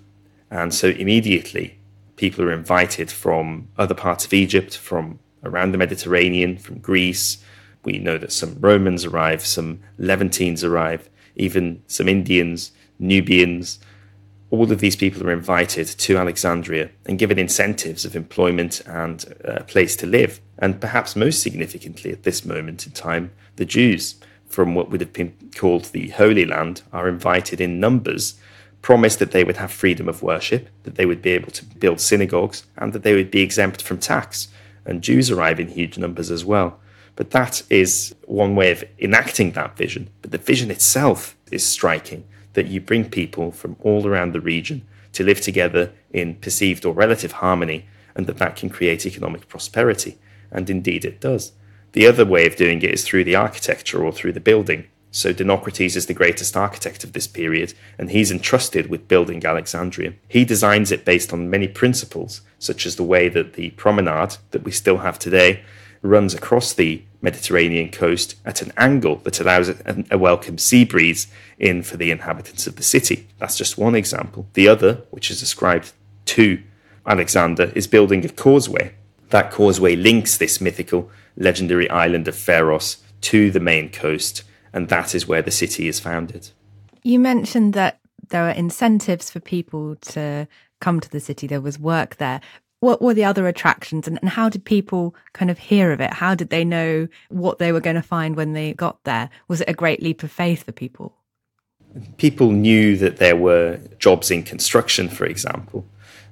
And 0.50 0.74
so 0.74 0.88
immediately, 0.88 1.78
people 2.16 2.46
are 2.46 2.54
invited 2.54 3.12
from 3.12 3.68
other 3.78 3.96
parts 3.96 4.24
of 4.24 4.34
Egypt, 4.34 4.78
from 4.78 5.20
around 5.44 5.74
the 5.74 5.78
Mediterranean, 5.78 6.58
from 6.58 6.80
Greece. 6.80 7.44
We 7.84 8.00
know 8.00 8.18
that 8.18 8.32
some 8.32 8.56
Romans 8.62 9.04
arrive, 9.04 9.46
some 9.46 9.82
Levantines 9.98 10.64
arrive, 10.64 11.10
even 11.36 11.84
some 11.88 12.08
Indians, 12.08 12.72
Nubians. 13.00 13.80
All 14.52 14.72
of 14.72 14.80
these 14.80 14.96
people 14.96 15.28
are 15.28 15.32
invited 15.32 15.88
to 15.88 16.18
Alexandria 16.18 16.90
and 17.06 17.20
given 17.20 17.40
incentives 17.40 18.06
of 18.06 18.16
employment 18.16 18.82
and 18.86 19.26
a 19.44 19.64
place 19.64 19.96
to 19.98 20.06
live. 20.06 20.40
And 20.58 20.80
perhaps 20.80 21.16
most 21.16 21.42
significantly 21.42 22.12
at 22.12 22.24
this 22.24 22.46
moment 22.46 22.86
in 22.86 22.94
time, 22.94 23.32
the 23.58 23.66
Jews 23.66 24.16
from 24.48 24.76
what 24.76 24.90
would 24.90 25.02
have 25.02 25.14
been 25.14 25.34
called 25.56 25.86
the 25.86 26.10
Holy 26.10 26.46
Land 26.46 26.82
are 26.94 27.10
invited 27.10 27.60
in 27.60 27.80
numbers, 27.80 28.36
promised 28.82 29.20
that 29.20 29.32
they 29.32 29.44
would 29.44 29.58
have 29.58 29.72
freedom 29.72 30.08
of 30.08 30.22
worship, 30.22 30.70
that 30.84 30.96
they 30.96 31.06
would 31.06 31.22
be 31.22 31.32
able 31.32 31.52
to 31.52 31.66
build 31.66 32.00
synagogues, 32.00 32.64
and 32.78 32.94
that 32.94 33.04
they 33.04 33.16
would 33.16 33.32
be 33.32 33.42
exempt 33.42 33.82
from 33.82 33.98
tax. 33.98 34.48
And 34.86 35.02
Jews 35.02 35.32
arrive 35.32 35.60
in 35.60 35.68
huge 35.68 35.98
numbers 35.98 36.30
as 36.32 36.46
well. 36.46 36.80
But 37.16 37.32
that 37.32 37.64
is 37.70 38.14
one 38.26 38.56
way 38.56 38.72
of 38.72 38.84
enacting 39.00 39.52
that 39.52 39.78
vision. 39.78 40.10
But 40.22 40.32
the 40.32 40.38
vision 40.38 40.70
itself 40.72 41.36
is 41.52 41.66
striking 41.66 42.26
that 42.54 42.68
you 42.68 42.82
bring 42.82 43.10
people 43.10 43.52
from 43.52 43.76
all 43.82 44.08
around 44.08 44.34
the 44.34 44.42
region 44.42 44.86
to 45.14 45.24
live 45.24 45.42
together 45.42 45.92
in 46.12 46.36
perceived 46.36 46.86
or 46.86 46.94
relative 46.94 47.34
harmony, 47.34 47.86
and 48.16 48.28
that 48.28 48.38
that 48.38 48.56
can 48.56 48.70
create 48.70 49.06
economic 49.06 49.48
prosperity. 49.48 50.18
And 50.52 50.70
indeed, 50.70 51.06
it 51.06 51.22
does. 51.22 51.54
The 51.94 52.08
other 52.08 52.26
way 52.26 52.46
of 52.46 52.58
doing 52.58 52.82
it 52.82 52.92
is 52.92 53.04
through 53.04 53.24
the 53.24 53.36
architecture 53.36 54.04
or 54.04 54.12
through 54.12 54.34
the 54.34 54.40
building. 54.40 54.88
So 55.12 55.34
Dinocrates 55.34 55.96
is 55.96 56.08
the 56.08 56.14
greatest 56.14 56.58
architect 56.58 57.06
of 57.06 57.14
this 57.14 57.28
period, 57.28 57.74
and 57.98 58.12
he's 58.12 58.32
entrusted 58.32 58.88
with 58.88 59.08
building 59.08 59.46
Alexandria. 59.46 60.14
He 60.28 60.44
designs 60.44 60.92
it 60.92 61.06
based 61.06 61.32
on 61.32 61.50
many 61.50 61.70
principles, 61.70 62.42
such 62.60 62.86
as 62.86 62.98
the 62.98 63.04
way 63.04 63.30
that 63.30 63.54
the 63.54 63.70
promenade 63.72 64.36
that 64.52 64.64
we 64.64 64.72
still 64.72 64.98
have 64.98 65.18
today 65.18 65.64
runs 66.06 66.34
across 66.34 66.74
the 66.74 67.04
Mediterranean 67.22 67.90
coast 67.90 68.36
at 68.46 68.62
an 68.62 68.72
angle 68.78 69.18
that 69.18 69.40
allows 69.40 69.70
a, 69.70 70.18
welcome 70.18 70.58
sea 70.58 70.86
breeze 70.86 71.28
in 71.58 71.82
for 71.82 71.98
the 71.98 72.12
inhabitants 72.12 72.68
of 72.68 72.76
the 72.76 72.84
city. 72.84 73.28
That's 73.40 73.58
just 73.58 73.78
one 73.78 73.96
example. 73.96 74.48
The 74.54 74.68
other, 74.68 75.02
which 75.10 75.32
is 75.32 75.42
ascribed 75.42 75.92
to 76.26 76.62
Alexander, 77.06 77.72
is 77.76 77.88
building 77.88 78.24
a 78.26 78.30
causeway. 78.30 78.94
That 79.30 79.52
causeway 79.52 79.96
links 79.96 80.38
this 80.38 80.62
mythical, 80.62 81.10
legendary 81.36 81.90
island 81.90 82.28
of 82.28 82.36
Pharos 82.36 82.98
to 83.22 83.50
the 83.50 83.60
main 83.60 83.90
coast 83.90 84.44
and 84.76 84.90
that 84.90 85.16
is 85.16 85.28
where 85.28 85.42
the 85.42 85.50
city 85.50 85.88
is 85.88 86.00
founded. 86.00 86.50
You 87.02 87.18
mentioned 87.18 87.74
that 87.74 88.00
there 88.30 88.44
were 88.44 88.50
incentives 88.50 89.32
for 89.32 89.40
people 89.40 89.96
to 89.96 90.48
come 90.82 91.00
to 91.00 91.10
the 91.10 91.22
city, 91.22 91.48
there 91.48 91.62
was 91.62 91.80
work 91.80 92.18
there. 92.18 92.42
What 92.80 93.02
were 93.02 93.14
the 93.14 93.26
other 93.26 93.48
attractions 93.48 94.08
and, 94.08 94.20
and 94.22 94.30
how 94.30 94.50
did 94.50 94.66
people 94.66 95.16
kind 95.34 95.50
of 95.50 95.58
hear 95.58 95.92
of 95.92 96.02
it? 96.02 96.14
How 96.14 96.36
did 96.36 96.50
they 96.50 96.64
know 96.64 97.08
what 97.30 97.58
they 97.58 97.72
were 97.72 97.80
going 97.80 97.96
to 97.96 98.02
find 98.02 98.36
when 98.36 98.54
they 98.54 98.74
got 98.74 99.04
there? 99.06 99.30
Was 99.48 99.62
it 99.62 99.70
a 99.70 99.74
great 99.74 100.04
leap 100.04 100.24
of 100.24 100.32
faith 100.32 100.64
for 100.64 100.72
people? 100.72 101.16
People 102.18 102.52
knew 102.52 102.98
that 102.98 103.18
there 103.18 103.38
were 103.38 103.80
jobs 104.00 104.30
in 104.30 104.44
construction, 104.44 105.08
for 105.08 105.26
example. 105.26 105.86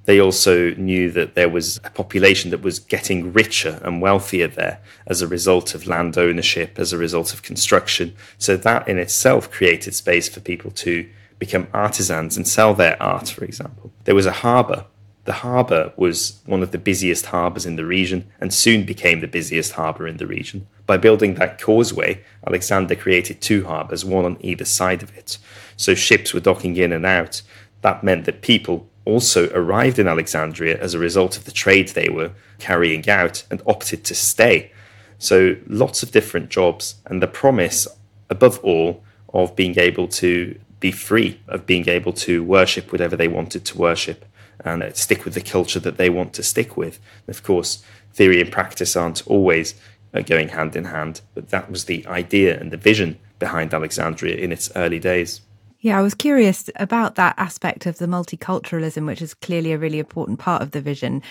They 0.05 0.19
also 0.19 0.71
knew 0.71 1.12
that 1.12 1.35
there 1.35 1.47
was 1.47 1.77
a 1.85 1.89
population 1.89 2.51
that 2.51 2.62
was 2.62 2.79
getting 2.79 3.31
richer 3.31 3.79
and 3.83 4.01
wealthier 4.01 4.47
there 4.47 4.81
as 5.07 5.21
a 5.21 5.27
result 5.27 5.73
of 5.73 5.88
land 5.88 6.17
ownership, 6.17 6.77
as 6.77 6.91
a 6.91 6.97
result 6.97 7.33
of 7.33 7.41
construction. 7.41 8.13
So 8.38 8.57
that 8.57 8.88
in 8.88 8.97
itself 8.97 9.50
created 9.50 9.95
space 9.95 10.27
for 10.27 10.41
people 10.41 10.71
to 10.71 11.09
become 11.39 11.67
artisans 11.73 12.35
and 12.35 12.47
sell 12.47 12.73
their 12.73 13.01
art, 13.01 13.29
for 13.29 13.45
example. 13.45 13.91
There 14.03 14.15
was 14.15 14.25
a 14.25 14.31
harbour. 14.31 14.85
The 15.25 15.34
harbour 15.34 15.94
was 15.96 16.42
one 16.46 16.62
of 16.62 16.72
the 16.72 16.77
busiest 16.77 17.27
harbours 17.27 17.65
in 17.65 17.77
the 17.77 17.86
region 17.86 18.30
and 18.42 18.53
soon 18.53 18.86
became 18.86 19.22
the 19.22 19.27
busiest 19.27 19.74
harbour 19.74 20.06
in 20.06 20.18
the 20.18 20.27
region. 20.27 20.68
By 20.86 20.98
building 20.98 21.36
that 21.36 21.62
causeway, 21.62 22.22
Alexander 22.46 22.96
created 22.96 23.39
two 23.39 23.63
harbours, 23.63 24.03
one 24.03 24.25
on 24.25 24.38
either 24.42 24.65
side 24.65 25.01
of 25.01 25.15
it. 25.18 25.38
So 25.77 25.96
ships 25.96 26.34
were 26.34 26.42
docking 26.42 26.75
in 26.75 26.92
and 26.92 27.06
out. 27.06 27.42
That 27.82 28.03
meant 28.03 28.25
that 28.25 28.42
people 28.42 28.89
also 29.06 29.50
arrived 29.51 29.98
in 29.98 30.08
Alexandria 30.08 30.77
as 30.82 30.94
a 30.94 31.00
result 31.00 31.38
of 31.38 31.46
the 31.46 31.51
trade 31.51 31.89
they 31.89 32.10
were 32.10 32.32
carrying 32.60 33.08
out 33.10 33.44
and 33.50 33.62
opted 33.65 34.03
to 34.06 34.15
stay. 34.15 34.72
So 35.20 35.56
lots 35.68 36.03
of 36.03 36.12
different 36.12 36.50
jobs 36.50 36.96
and 37.06 37.22
the 37.22 37.27
promise, 37.27 37.88
above 38.30 38.60
all, 38.60 39.03
of 39.34 39.56
being 39.56 39.80
able 39.80 40.08
to 40.10 40.60
be 40.82 40.92
free, 40.92 41.39
of 41.48 41.65
being 41.65 41.88
able 41.88 42.12
to 42.12 42.44
worship 42.44 42.92
whatever 42.92 43.15
they 43.15 43.30
wanted 43.30 43.63
to 43.65 43.77
worship 43.77 44.25
and 44.65 44.96
stick 44.96 45.25
with 45.25 45.34
the 45.34 45.41
culture 45.41 45.79
that 45.79 45.98
they 45.98 46.10
want 46.10 46.34
to 46.34 46.43
stick 46.43 46.77
with. 46.77 47.00
And 47.27 47.36
of 47.36 47.43
course, 47.43 47.84
theory 48.13 48.41
and 48.41 48.51
practice 48.51 48.96
aren't 48.96 49.25
always 49.27 49.75
uh, 50.13 50.22
going 50.22 50.50
hand 50.50 50.75
in 50.75 50.86
hand, 50.86 51.22
but 51.34 51.50
that 51.50 51.70
was 51.70 51.86
the 51.86 52.05
idea 52.08 52.60
and 52.60 52.72
the 52.72 52.77
vision 52.77 53.20
behind 53.39 53.74
Alexandria 53.74 54.38
in 54.38 54.51
its 54.51 54.72
early 54.75 55.00
days. 55.00 55.41
Yeah, 55.79 56.00
I 56.00 56.01
was 56.01 56.13
curious 56.13 56.70
about 56.77 57.15
that 57.15 57.36
aspect 57.38 57.86
of 57.86 57.98
the 57.98 58.05
multiculturalism, 58.05 59.05
which 59.05 59.22
is 59.22 59.34
clearly 59.34 59.74
a 59.74 59.77
really 59.77 60.00
important 60.00 60.39
part 60.39 60.62
of 60.62 60.72
the 60.72 60.79
vision. 60.79 61.22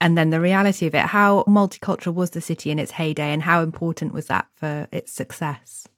And 0.00 0.16
then 0.16 0.30
the 0.30 0.40
reality 0.40 0.86
of 0.86 0.94
it. 0.94 1.06
How 1.06 1.42
multicultural 1.44 2.14
was 2.14 2.30
the 2.30 2.40
city 2.40 2.70
in 2.70 2.78
its 2.78 2.92
heyday, 2.92 3.32
and 3.32 3.42
how 3.42 3.62
important 3.62 4.12
was 4.12 4.26
that 4.26 4.46
for 4.54 4.86
its 4.92 5.10
success? 5.10 5.88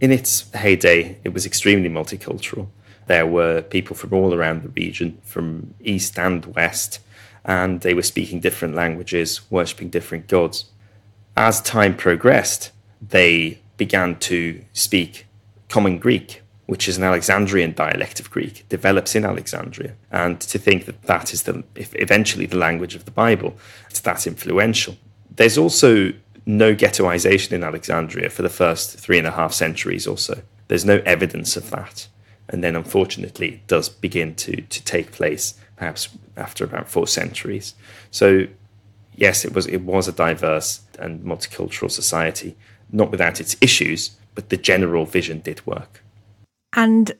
In 0.00 0.12
its 0.12 0.50
heyday, 0.52 1.18
it 1.24 1.32
was 1.32 1.46
extremely 1.46 1.88
multicultural. 1.88 2.68
There 3.06 3.26
were 3.26 3.62
people 3.62 3.96
from 3.96 4.12
all 4.12 4.34
around 4.34 4.62
the 4.62 4.68
region, 4.68 5.18
from 5.22 5.74
east 5.80 6.18
and 6.18 6.44
west, 6.46 7.00
and 7.44 7.80
they 7.80 7.94
were 7.94 8.02
speaking 8.02 8.40
different 8.40 8.74
languages, 8.74 9.40
worshipping 9.50 9.90
different 9.90 10.28
gods. 10.28 10.66
As 11.36 11.60
time 11.60 11.96
progressed, 11.96 12.70
they 13.00 13.58
began 13.76 14.16
to 14.20 14.62
speak 14.72 15.26
Common 15.68 15.98
Greek, 15.98 16.42
which 16.66 16.88
is 16.88 16.96
an 16.96 17.04
Alexandrian 17.04 17.72
dialect 17.72 18.20
of 18.20 18.30
Greek, 18.30 18.68
develops 18.68 19.14
in 19.14 19.24
Alexandria. 19.24 19.94
And 20.10 20.40
to 20.42 20.58
think 20.58 20.84
that 20.84 21.02
that 21.02 21.32
is 21.32 21.42
the, 21.42 21.64
eventually 21.74 22.46
the 22.46 22.56
language 22.56 22.94
of 22.94 23.04
the 23.04 23.10
Bible, 23.10 23.56
it's 23.90 24.00
that 24.00 24.26
influential. 24.26 24.96
There's 25.34 25.58
also 25.58 26.12
no 26.46 26.74
ghettoization 26.74 27.52
in 27.52 27.64
Alexandria 27.64 28.30
for 28.30 28.42
the 28.42 28.48
first 28.48 28.98
three 28.98 29.18
and 29.18 29.26
a 29.26 29.30
half 29.32 29.52
centuries 29.52 30.06
or 30.06 30.18
so. 30.18 30.40
There's 30.68 30.84
no 30.84 31.02
evidence 31.04 31.56
of 31.56 31.70
that. 31.70 32.08
And 32.48 32.62
then, 32.62 32.76
unfortunately, 32.76 33.54
it 33.54 33.66
does 33.66 33.88
begin 33.88 34.34
to, 34.36 34.60
to 34.60 34.84
take 34.84 35.12
place 35.12 35.54
perhaps 35.76 36.08
after 36.36 36.64
about 36.64 36.88
four 36.88 37.06
centuries. 37.06 37.74
So, 38.10 38.46
yes, 39.14 39.44
it 39.44 39.54
was, 39.54 39.66
it 39.66 39.82
was 39.82 40.08
a 40.08 40.12
diverse 40.12 40.82
and 40.98 41.24
multicultural 41.24 41.90
society, 41.90 42.56
not 42.90 43.10
without 43.10 43.40
its 43.40 43.56
issues, 43.60 44.16
but 44.34 44.48
the 44.48 44.56
general 44.56 45.06
vision 45.06 45.40
did 45.40 45.66
work. 45.66 46.02
And 46.74 47.12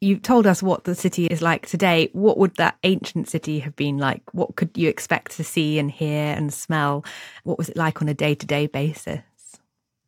you've 0.00 0.22
told 0.22 0.46
us 0.46 0.62
what 0.62 0.84
the 0.84 0.94
city 0.94 1.26
is 1.26 1.42
like 1.42 1.66
today. 1.66 2.10
What 2.12 2.38
would 2.38 2.56
that 2.56 2.78
ancient 2.84 3.28
city 3.28 3.60
have 3.60 3.76
been 3.76 3.98
like? 3.98 4.22
What 4.32 4.56
could 4.56 4.70
you 4.76 4.88
expect 4.88 5.32
to 5.32 5.44
see 5.44 5.78
and 5.78 5.90
hear 5.90 6.34
and 6.34 6.52
smell? 6.52 7.04
What 7.44 7.58
was 7.58 7.68
it 7.68 7.76
like 7.76 8.00
on 8.00 8.08
a 8.08 8.14
day 8.14 8.34
to 8.34 8.46
day 8.46 8.66
basis? 8.66 9.20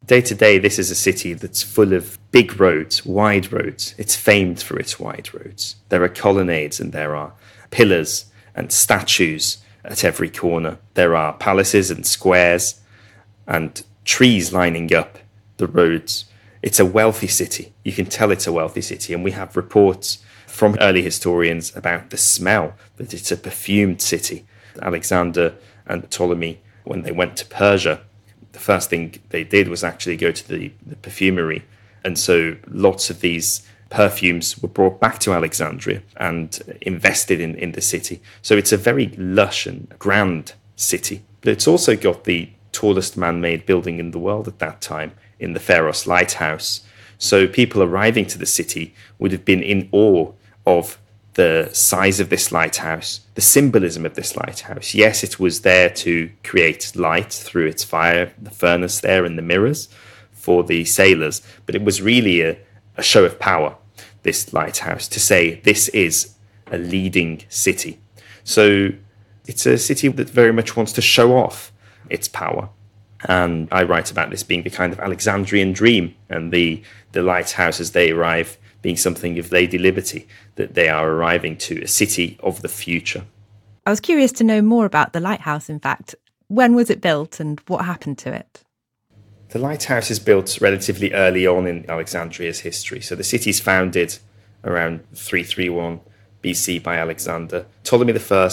Day 0.06 0.20
to 0.20 0.34
day, 0.34 0.58
this 0.58 0.78
is 0.78 0.90
a 0.90 0.96
city 0.96 1.32
that's 1.32 1.62
full 1.62 1.92
of 1.92 2.18
big 2.32 2.60
roads, 2.60 3.06
wide 3.06 3.52
roads. 3.52 3.94
It's 3.98 4.16
famed 4.16 4.60
for 4.60 4.78
its 4.78 4.98
wide 4.98 5.32
roads. 5.32 5.76
There 5.88 6.02
are 6.02 6.08
colonnades 6.08 6.80
and 6.80 6.92
there 6.92 7.14
are 7.14 7.32
pillars 7.70 8.26
and 8.54 8.72
statues 8.72 9.58
at 9.84 10.04
every 10.04 10.28
corner. 10.28 10.78
There 10.94 11.14
are 11.14 11.32
palaces 11.34 11.90
and 11.90 12.06
squares 12.06 12.80
and 13.46 13.82
trees 14.04 14.52
lining 14.52 14.92
up 14.92 15.18
the 15.56 15.66
roads 15.66 16.24
it's 16.62 16.78
a 16.78 16.86
wealthy 16.86 17.26
city. 17.26 17.72
You 17.82 17.92
can 17.92 18.06
tell 18.06 18.30
it's 18.30 18.46
a 18.46 18.52
wealthy 18.52 18.80
city. 18.80 19.12
And 19.12 19.24
we 19.24 19.32
have 19.32 19.56
reports 19.56 20.24
from 20.46 20.76
early 20.80 21.02
historians 21.02 21.74
about 21.76 22.10
the 22.10 22.16
smell, 22.16 22.74
that 22.96 23.12
it's 23.12 23.32
a 23.32 23.36
perfumed 23.36 24.00
city. 24.00 24.46
Alexander 24.80 25.54
and 25.86 26.08
Ptolemy, 26.08 26.60
when 26.84 27.02
they 27.02 27.10
went 27.10 27.36
to 27.38 27.46
Persia, 27.46 28.02
the 28.52 28.58
first 28.58 28.90
thing 28.90 29.14
they 29.30 29.44
did 29.44 29.68
was 29.68 29.82
actually 29.82 30.16
go 30.16 30.32
to 30.32 30.48
the, 30.48 30.72
the 30.86 30.96
perfumery. 30.96 31.64
And 32.04 32.18
so 32.18 32.56
lots 32.68 33.10
of 33.10 33.20
these 33.20 33.66
perfumes 33.90 34.60
were 34.62 34.68
brought 34.68 35.00
back 35.00 35.18
to 35.20 35.32
Alexandria 35.32 36.02
and 36.16 36.78
invested 36.80 37.40
in, 37.40 37.54
in 37.56 37.72
the 37.72 37.80
city. 37.80 38.20
So 38.40 38.56
it's 38.56 38.72
a 38.72 38.76
very 38.76 39.08
lush 39.18 39.66
and 39.66 39.88
grand 39.98 40.54
city. 40.76 41.22
But 41.40 41.52
it's 41.52 41.68
also 41.68 41.96
got 41.96 42.24
the 42.24 42.50
tallest 42.72 43.16
man 43.16 43.40
made 43.40 43.66
building 43.66 43.98
in 43.98 44.10
the 44.10 44.18
world 44.18 44.48
at 44.48 44.58
that 44.60 44.80
time 44.80 45.12
in 45.38 45.52
the 45.52 45.60
Pharos 45.60 46.06
lighthouse. 46.06 46.80
So 47.18 47.46
people 47.46 47.82
arriving 47.82 48.26
to 48.26 48.38
the 48.38 48.46
city 48.46 48.94
would 49.18 49.32
have 49.32 49.44
been 49.44 49.62
in 49.62 49.88
awe 49.92 50.32
of 50.66 50.98
the 51.34 51.70
size 51.72 52.20
of 52.20 52.28
this 52.28 52.52
lighthouse, 52.52 53.20
the 53.34 53.40
symbolism 53.40 54.04
of 54.04 54.14
this 54.14 54.36
lighthouse. 54.36 54.94
Yes, 54.94 55.24
it 55.24 55.40
was 55.40 55.62
there 55.62 55.88
to 55.88 56.30
create 56.44 56.94
light 56.94 57.32
through 57.32 57.66
its 57.66 57.84
fire, 57.84 58.32
the 58.40 58.50
furnace 58.50 59.00
there, 59.00 59.24
and 59.24 59.38
the 59.38 59.42
mirrors 59.42 59.88
for 60.32 60.62
the 60.64 60.84
sailors, 60.84 61.40
but 61.66 61.74
it 61.74 61.82
was 61.82 62.02
really 62.02 62.42
a, 62.42 62.58
a 62.96 63.02
show 63.02 63.24
of 63.24 63.38
power, 63.38 63.76
this 64.24 64.52
lighthouse, 64.52 65.08
to 65.08 65.20
say 65.20 65.60
this 65.60 65.88
is 65.90 66.34
a 66.70 66.78
leading 66.78 67.42
city. 67.48 67.98
So 68.44 68.90
it's 69.46 69.64
a 69.66 69.78
city 69.78 70.08
that 70.08 70.28
very 70.28 70.52
much 70.52 70.76
wants 70.76 70.92
to 70.94 71.00
show 71.00 71.36
off 71.36 71.72
its 72.10 72.28
power. 72.28 72.68
And 73.28 73.68
I 73.70 73.84
write 73.84 74.10
about 74.10 74.30
this 74.30 74.42
being 74.42 74.64
the 74.64 74.70
kind 74.70 74.92
of 74.92 74.98
Alexandrian 74.98 75.72
dream 75.72 76.14
and 76.28 76.52
the, 76.52 76.82
the 77.12 77.22
lighthouse 77.22 77.78
as 77.80 77.92
they 77.92 78.10
arrive 78.10 78.58
being 78.82 78.96
something 78.96 79.38
of 79.38 79.52
Lady 79.52 79.78
Liberty, 79.78 80.28
that 80.56 80.74
they 80.74 80.88
are 80.88 81.08
arriving 81.08 81.56
to 81.56 81.80
a 81.82 81.88
city 81.88 82.36
of 82.42 82.62
the 82.62 82.68
future. 82.68 83.24
I 83.86 83.90
was 83.90 84.00
curious 84.00 84.32
to 84.32 84.44
know 84.44 84.60
more 84.60 84.84
about 84.84 85.12
the 85.12 85.20
lighthouse, 85.20 85.68
in 85.68 85.80
fact. 85.80 86.14
When 86.48 86.74
was 86.74 86.90
it 86.90 87.00
built 87.00 87.40
and 87.40 87.60
what 87.66 87.84
happened 87.84 88.18
to 88.18 88.34
it? 88.34 88.62
The 89.48 89.58
lighthouse 89.58 90.10
is 90.10 90.18
built 90.18 90.60
relatively 90.60 91.12
early 91.12 91.46
on 91.46 91.66
in 91.66 91.88
Alexandria's 91.88 92.60
history. 92.60 93.00
So 93.00 93.14
the 93.14 93.24
city's 93.24 93.60
founded 93.60 94.18
around 94.64 95.00
331 95.14 96.00
BC 96.42 96.82
by 96.82 96.96
Alexander. 96.96 97.66
Ptolemy 97.84 98.14
I, 98.30 98.50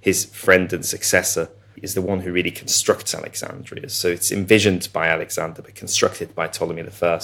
his 0.00 0.24
friend 0.24 0.72
and 0.72 0.84
successor, 0.84 1.48
is 1.82 1.94
the 1.94 2.02
one 2.02 2.20
who 2.20 2.32
really 2.32 2.50
constructs 2.50 3.14
Alexandria. 3.14 3.88
So 3.88 4.08
it's 4.08 4.30
envisioned 4.32 4.88
by 4.92 5.08
Alexander, 5.08 5.62
but 5.62 5.74
constructed 5.74 6.34
by 6.34 6.48
Ptolemy 6.48 6.82
I. 6.82 7.20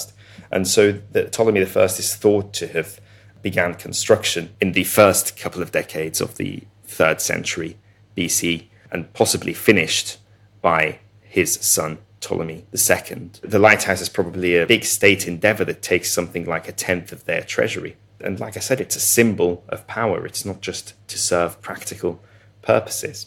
And 0.51 0.67
so 0.67 0.93
the, 1.13 1.25
Ptolemy 1.25 1.61
I 1.61 1.85
is 1.85 2.15
thought 2.15 2.53
to 2.55 2.69
have 2.69 3.01
began 3.43 3.75
construction 3.75 4.55
in 4.61 4.73
the 4.73 4.85
first 4.85 5.37
couple 5.37 5.63
of 5.63 5.71
decades 5.71 6.21
of 6.21 6.37
the 6.37 6.63
third 6.85 7.21
century 7.21 7.77
BC 8.17 8.69
and 8.91 9.13
possibly 9.13 9.53
finished 9.53 10.19
by 10.63 10.99
his 11.21 11.55
son 11.55 11.99
Ptolemy 12.21 12.65
II. 12.73 13.31
The 13.43 13.59
lighthouse 13.59 14.01
is 14.01 14.09
probably 14.09 14.57
a 14.57 14.67
big 14.67 14.85
state 14.85 15.29
endeavor 15.29 15.65
that 15.67 15.83
takes 15.83 16.11
something 16.11 16.47
like 16.47 16.69
a 16.69 16.73
tenth 16.73 17.13
of 17.13 17.27
their 17.27 17.43
treasury. 17.43 17.97
And 18.21 18.41
like 18.41 18.57
I 18.57 18.61
said, 18.61 18.81
it's 18.81 18.97
a 18.97 19.01
symbol 19.01 19.63
of 19.69 19.87
power. 19.87 20.25
It's 20.25 20.47
not 20.47 20.63
just 20.63 20.95
to 21.09 21.19
serve 21.19 21.61
practical 21.61 22.23
purposes. 22.63 23.27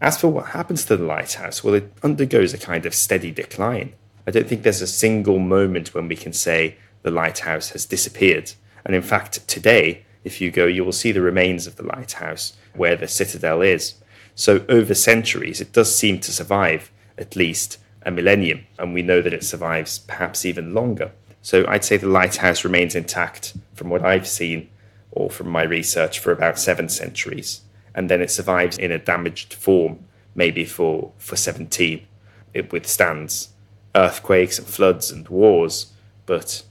As 0.00 0.18
for 0.18 0.28
what 0.28 0.46
happens 0.46 0.84
to 0.86 0.96
the 0.96 1.04
lighthouse, 1.04 1.62
well, 1.62 1.74
it 1.74 1.92
undergoes 2.02 2.54
a 2.54 2.58
kind 2.58 2.86
of 2.86 2.94
steady 2.94 3.30
decline. 3.30 3.92
I 4.26 4.30
don't 4.30 4.48
think 4.48 4.62
there's 4.62 4.80
a 4.80 4.86
single 4.86 5.38
moment 5.38 5.94
when 5.94 6.08
we 6.08 6.16
can 6.16 6.32
say 6.32 6.76
the 7.02 7.10
lighthouse 7.10 7.70
has 7.70 7.84
disappeared. 7.84 8.52
And 8.84 8.94
in 8.94 9.02
fact, 9.02 9.46
today, 9.46 10.04
if 10.24 10.40
you 10.40 10.50
go, 10.50 10.66
you 10.66 10.84
will 10.84 10.92
see 10.92 11.12
the 11.12 11.20
remains 11.20 11.66
of 11.66 11.76
the 11.76 11.86
lighthouse 11.86 12.54
where 12.74 12.96
the 12.96 13.08
citadel 13.08 13.60
is. 13.60 13.94
So, 14.34 14.64
over 14.68 14.94
centuries, 14.94 15.60
it 15.60 15.72
does 15.72 15.94
seem 15.94 16.18
to 16.20 16.32
survive 16.32 16.90
at 17.18 17.36
least 17.36 17.78
a 18.02 18.10
millennium, 18.10 18.66
and 18.78 18.94
we 18.94 19.02
know 19.02 19.20
that 19.20 19.34
it 19.34 19.44
survives 19.44 19.98
perhaps 19.98 20.46
even 20.46 20.72
longer. 20.72 21.12
So 21.42 21.66
I'd 21.68 21.84
say 21.84 21.96
the 21.96 22.06
lighthouse 22.06 22.64
remains 22.64 22.94
intact 22.94 23.54
from 23.74 23.88
what 23.88 24.04
I've 24.04 24.28
seen 24.28 24.68
or 25.10 25.30
from 25.30 25.48
my 25.48 25.62
research 25.62 26.18
for 26.18 26.32
about 26.32 26.58
seven 26.58 26.88
centuries. 26.88 27.62
And 27.94 28.08
then 28.08 28.20
it 28.20 28.30
survives 28.30 28.78
in 28.78 28.92
a 28.92 28.98
damaged 28.98 29.54
form, 29.54 30.04
maybe 30.34 30.64
for, 30.64 31.12
for 31.18 31.36
17. 31.36 32.06
It 32.54 32.72
withstands 32.72 33.50
earthquakes 33.94 34.58
and 34.58 34.66
floods 34.66 35.10
and 35.10 35.28
wars, 35.28 35.92
but 36.26 36.62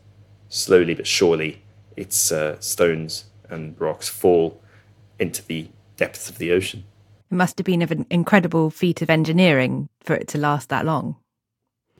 slowly 0.47 0.95
but 0.95 1.07
surely 1.07 1.61
its 1.95 2.31
uh, 2.31 2.59
stones 2.59 3.25
and 3.49 3.79
rocks 3.79 4.07
fall 4.07 4.61
into 5.19 5.45
the 5.45 5.69
depths 5.97 6.29
of 6.29 6.37
the 6.37 6.51
ocean. 6.51 6.85
It 7.31 7.35
must 7.35 7.57
have 7.57 7.65
been 7.65 7.81
an 7.81 8.05
incredible 8.09 8.69
feat 8.69 9.01
of 9.01 9.09
engineering 9.09 9.89
for 10.01 10.15
it 10.15 10.27
to 10.29 10.37
last 10.37 10.69
that 10.69 10.85
long. 10.85 11.17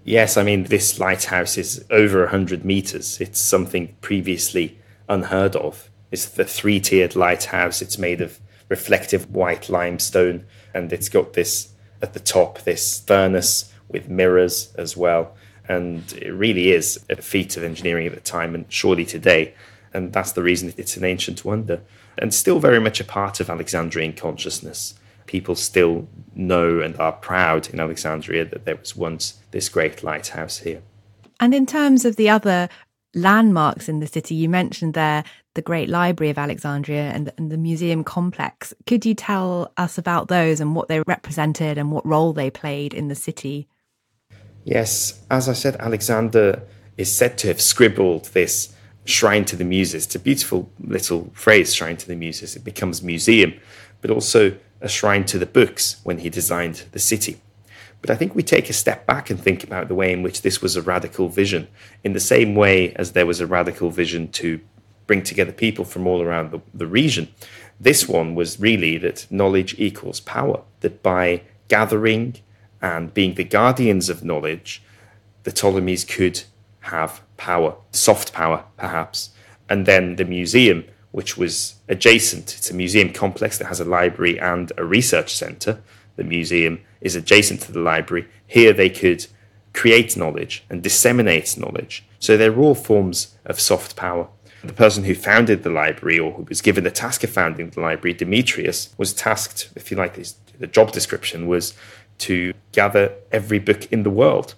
Yes, 0.04 0.38
I 0.38 0.44
mean, 0.44 0.64
this 0.64 1.00
lighthouse 1.00 1.58
is 1.58 1.86
over 1.92 2.22
100 2.22 2.64
meters. 2.64 3.20
It's 3.20 3.40
something 3.40 3.96
previously 4.02 4.80
unheard 5.08 5.56
of. 5.56 5.90
It's 6.12 6.26
the 6.26 6.46
three 6.46 6.80
tiered 6.80 7.16
lighthouse. 7.16 7.82
It's 7.82 7.98
made 7.98 8.22
of 8.22 8.40
reflective 8.70 9.30
white 9.32 9.70
limestone, 9.70 10.46
and 10.74 10.94
it's 10.94 11.10
got 11.10 11.34
this 11.34 11.74
at 12.02 12.14
the 12.14 12.20
top, 12.20 12.62
this 12.62 13.02
furnace 13.02 13.74
with 13.90 14.10
mirrors 14.10 14.74
as 14.76 14.96
well. 14.96 15.36
And 15.68 16.12
it 16.14 16.32
really 16.32 16.72
is 16.72 17.04
a 17.10 17.22
feat 17.22 17.58
of 17.58 17.64
engineering 17.64 18.08
at 18.08 18.14
the 18.14 18.22
time, 18.22 18.56
and 18.56 18.66
surely 18.72 19.06
today. 19.06 19.54
And 19.94 20.14
that's 20.14 20.32
the 20.32 20.44
reason 20.44 20.74
it's 20.78 20.98
an 20.98 21.04
ancient 21.04 21.44
wonder 21.44 21.82
and 22.20 22.34
still 22.34 22.60
very 22.60 22.80
much 22.80 23.00
a 23.00 23.04
part 23.04 23.40
of 23.40 23.50
Alexandrian 23.50 24.14
consciousness. 24.14 24.96
People 25.26 25.56
still 25.56 26.08
know 26.36 26.80
and 26.80 26.96
are 26.98 27.14
proud 27.14 27.70
in 27.70 27.80
Alexandria 27.80 28.46
that 28.46 28.66
there 28.66 28.76
was 28.76 28.96
once 28.96 29.40
this 29.52 29.70
great 29.70 30.04
lighthouse 30.04 30.60
here. 30.60 30.82
And 31.40 31.54
in 31.54 31.66
terms 31.66 32.04
of 32.04 32.18
the 32.18 32.30
other 32.30 32.68
landmarks 33.14 33.88
in 33.88 34.00
the 34.00 34.08
city, 34.08 34.36
you 34.36 34.50
mentioned 34.50 34.94
there 34.94 35.24
the 35.56 35.62
Great 35.62 35.90
Library 35.90 36.30
of 36.30 36.38
Alexandria 36.38 37.10
and, 37.12 37.32
and, 37.38 37.52
the 37.52 37.58
museum 37.58 38.04
complex. 38.04 38.74
Could 38.86 39.06
you 39.06 39.16
tell 39.16 39.72
us 39.78 39.98
about 39.98 40.28
those 40.28 40.62
and 40.62 40.76
what 40.76 40.88
they 40.88 41.02
represented 41.02 41.78
and 41.78 41.92
what 41.92 42.06
role 42.06 42.34
they 42.34 42.50
played 42.50 42.94
in 42.94 43.08
the 43.08 43.16
city? 43.16 43.68
Yes, 44.64 45.22
as 45.32 45.50
I 45.50 45.54
said, 45.54 45.76
Alexander 45.78 46.62
is 46.98 47.12
said 47.12 47.38
to 47.40 47.48
have 47.48 47.62
scribbled 47.62 48.26
this 48.26 48.76
shrine 49.06 49.46
to 49.46 49.56
the 49.56 49.64
muses. 49.64 50.06
It's 50.06 50.16
a 50.16 50.20
beautiful 50.20 50.72
little 50.80 51.32
phrase, 51.34 51.74
shrine 51.74 51.98
to 51.98 52.08
the 52.08 52.16
muses. 52.16 52.56
It 52.56 52.64
becomes 52.64 53.02
museum, 53.02 53.54
but 54.02 54.12
also 54.12 54.56
a 54.82 54.88
shrine 54.88 55.26
to 55.26 55.40
the 55.40 55.46
books 55.46 56.00
when 56.04 56.20
he 56.20 56.30
designed 56.30 56.86
the 56.92 57.00
city. 57.00 57.42
But 58.02 58.12
I 58.12 58.16
think 58.16 58.34
we 58.34 58.44
take 58.44 58.70
a 58.70 58.74
step 58.74 59.06
back 59.06 59.30
and 59.30 59.40
think 59.40 59.64
about 59.64 59.88
the 59.88 59.96
way 59.96 60.14
in 60.14 60.22
which 60.22 60.42
this 60.42 60.62
was 60.62 60.76
a 60.76 60.82
radical 60.82 61.28
vision, 61.28 61.68
in 62.04 62.14
the 62.14 62.20
same 62.20 62.56
way 62.56 62.94
as 62.94 63.12
there 63.12 63.26
was 63.26 63.42
a 63.42 63.48
radical 63.48 63.90
vision 63.90 64.30
to 64.34 64.62
bring 65.10 65.24
together 65.24 65.52
people 65.52 65.86
from 65.86 66.06
all 66.06 66.22
around 66.22 66.52
the, 66.52 66.62
the 66.72 66.86
region. 66.86 67.28
This 67.80 68.08
one 68.08 68.36
was 68.36 68.60
really 68.60 68.96
that 69.00 69.26
knowledge 69.32 69.74
equals 69.80 70.20
power, 70.20 70.62
that 70.82 71.02
by 71.02 71.42
gathering 71.68 72.36
and 72.80 73.12
being 73.12 73.34
the 73.34 73.44
guardians 73.44 74.08
of 74.08 74.24
knowledge, 74.24 74.84
the 75.46 75.52
Ptolemies 75.52 76.06
could 76.06 76.44
have 76.82 77.24
power, 77.38 77.74
soft 77.90 78.34
power 78.34 78.66
perhaps. 78.78 79.32
And 79.68 79.88
then 79.88 80.18
the 80.18 80.26
museum, 80.26 80.86
which 81.10 81.40
was 81.40 81.74
adjacent, 81.88 82.54
it's 82.56 82.70
a 82.70 82.76
museum 82.76 83.12
complex 83.12 83.58
that 83.58 83.66
has 83.66 83.80
a 83.80 83.86
library 83.86 84.40
and 84.40 84.72
a 84.78 84.86
research 84.86 85.34
center. 85.34 85.82
The 86.18 86.24
museum 86.24 86.82
is 87.02 87.16
adjacent 87.16 87.62
to 87.62 87.72
the 87.72 87.80
library. 87.80 88.28
Here 88.46 88.74
they 88.74 88.92
could 88.92 89.26
create 89.74 90.16
knowledge 90.16 90.66
and 90.70 90.84
disseminate 90.84 91.58
knowledge. 91.58 92.06
So 92.20 92.38
they're 92.38 92.60
all 92.60 92.76
forms 92.76 93.38
of 93.44 93.60
soft 93.60 93.96
power. 93.96 94.28
The 94.64 94.74
person 94.74 95.06
who 95.06 95.16
founded 95.16 95.64
the 95.64 95.70
library 95.70 96.20
or 96.20 96.34
who 96.34 96.44
was 96.44 96.62
given 96.62 96.84
the 96.84 96.92
task 96.92 97.24
of 97.24 97.30
founding 97.30 97.70
the 97.70 97.80
library, 97.80 98.14
Demetrius, 98.14 98.94
was 98.98 99.14
tasked, 99.14 99.70
if 99.76 99.90
you 99.90 99.98
like, 99.98 100.18
the 100.60 100.68
job 100.68 100.92
description 100.92 101.48
was 101.48 101.74
to 102.20 102.54
gather 102.74 103.14
every 103.32 103.60
book 103.60 103.92
in 103.92 104.04
the 104.04 104.10
world, 104.10 104.56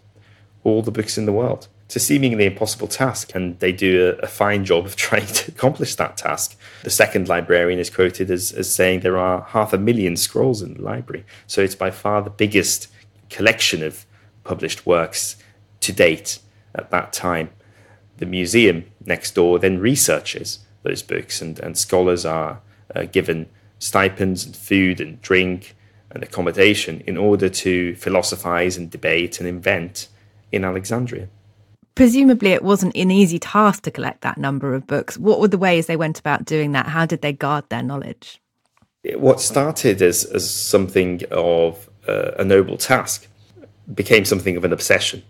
all 0.63 0.81
the 0.81 0.91
books 0.91 1.17
in 1.17 1.25
the 1.25 1.33
world. 1.33 1.67
It's 1.85 1.95
a 1.97 1.99
seemingly 1.99 2.45
impossible 2.45 2.87
task, 2.87 3.35
and 3.35 3.59
they 3.59 3.71
do 3.71 4.15
a, 4.21 4.23
a, 4.23 4.27
fine 4.27 4.63
job 4.65 4.85
of 4.85 4.95
trying 5.07 5.27
to 5.27 5.51
accomplish 5.51 5.95
that 5.95 6.17
task. 6.17 6.57
The 6.83 6.89
second 6.89 7.27
librarian 7.27 7.79
is 7.79 7.89
quoted 7.89 8.31
as, 8.31 8.51
as 8.53 8.73
saying 8.73 9.01
there 9.01 9.17
are 9.17 9.41
half 9.41 9.73
a 9.73 9.77
million 9.77 10.15
scrolls 10.15 10.61
in 10.61 10.75
the 10.75 10.81
library. 10.81 11.25
So 11.47 11.61
it's 11.61 11.75
by 11.75 11.91
far 11.91 12.21
the 12.21 12.29
biggest 12.29 12.87
collection 13.29 13.83
of 13.83 14.05
published 14.43 14.85
works 14.85 15.35
to 15.81 15.91
date 15.91 16.39
at 16.73 16.91
that 16.91 17.13
time. 17.13 17.49
The 18.21 18.27
museum 18.27 18.85
next 19.03 19.33
door 19.33 19.57
then 19.57 19.79
researches 19.79 20.59
those 20.83 21.01
books, 21.01 21.41
and, 21.41 21.59
and 21.59 21.75
scholars 21.75 22.23
are 22.23 22.61
uh, 22.95 23.03
given 23.03 23.49
stipends 23.79 24.45
and 24.45 24.55
food 24.55 25.01
and 25.01 25.19
drink 25.21 25.75
and 26.11 26.21
accommodation 26.21 27.01
in 27.07 27.17
order 27.17 27.49
to 27.49 27.95
philosophize 27.95 28.77
and 28.77 28.91
debate 28.91 29.39
and 29.39 29.49
invent 29.49 30.07
in 30.51 30.63
Alexandria 30.63 31.29
presumably 31.95 32.51
it 32.51 32.63
wasn't 32.63 32.95
an 32.95 33.11
easy 33.11 33.39
task 33.39 33.83
to 33.83 33.91
collect 33.91 34.21
that 34.21 34.37
number 34.37 34.73
of 34.73 34.87
books. 34.87 35.17
What 35.17 35.39
were 35.39 35.47
the 35.47 35.57
ways 35.57 35.87
they 35.87 35.97
went 35.97 36.19
about 36.19 36.45
doing 36.45 36.71
that? 36.71 36.87
How 36.87 37.05
did 37.05 37.21
they 37.21 37.33
guard 37.33 37.65
their 37.69 37.83
knowledge? 37.83 38.41
What 39.15 39.41
started 39.41 40.01
as, 40.01 40.23
as 40.25 40.49
something 40.49 41.21
of 41.31 41.89
uh, 42.07 42.31
a 42.39 42.43
noble 42.43 42.77
task 42.77 43.27
became 43.93 44.25
something 44.25 44.57
of 44.57 44.63
an 44.63 44.73
obsession. 44.73 45.21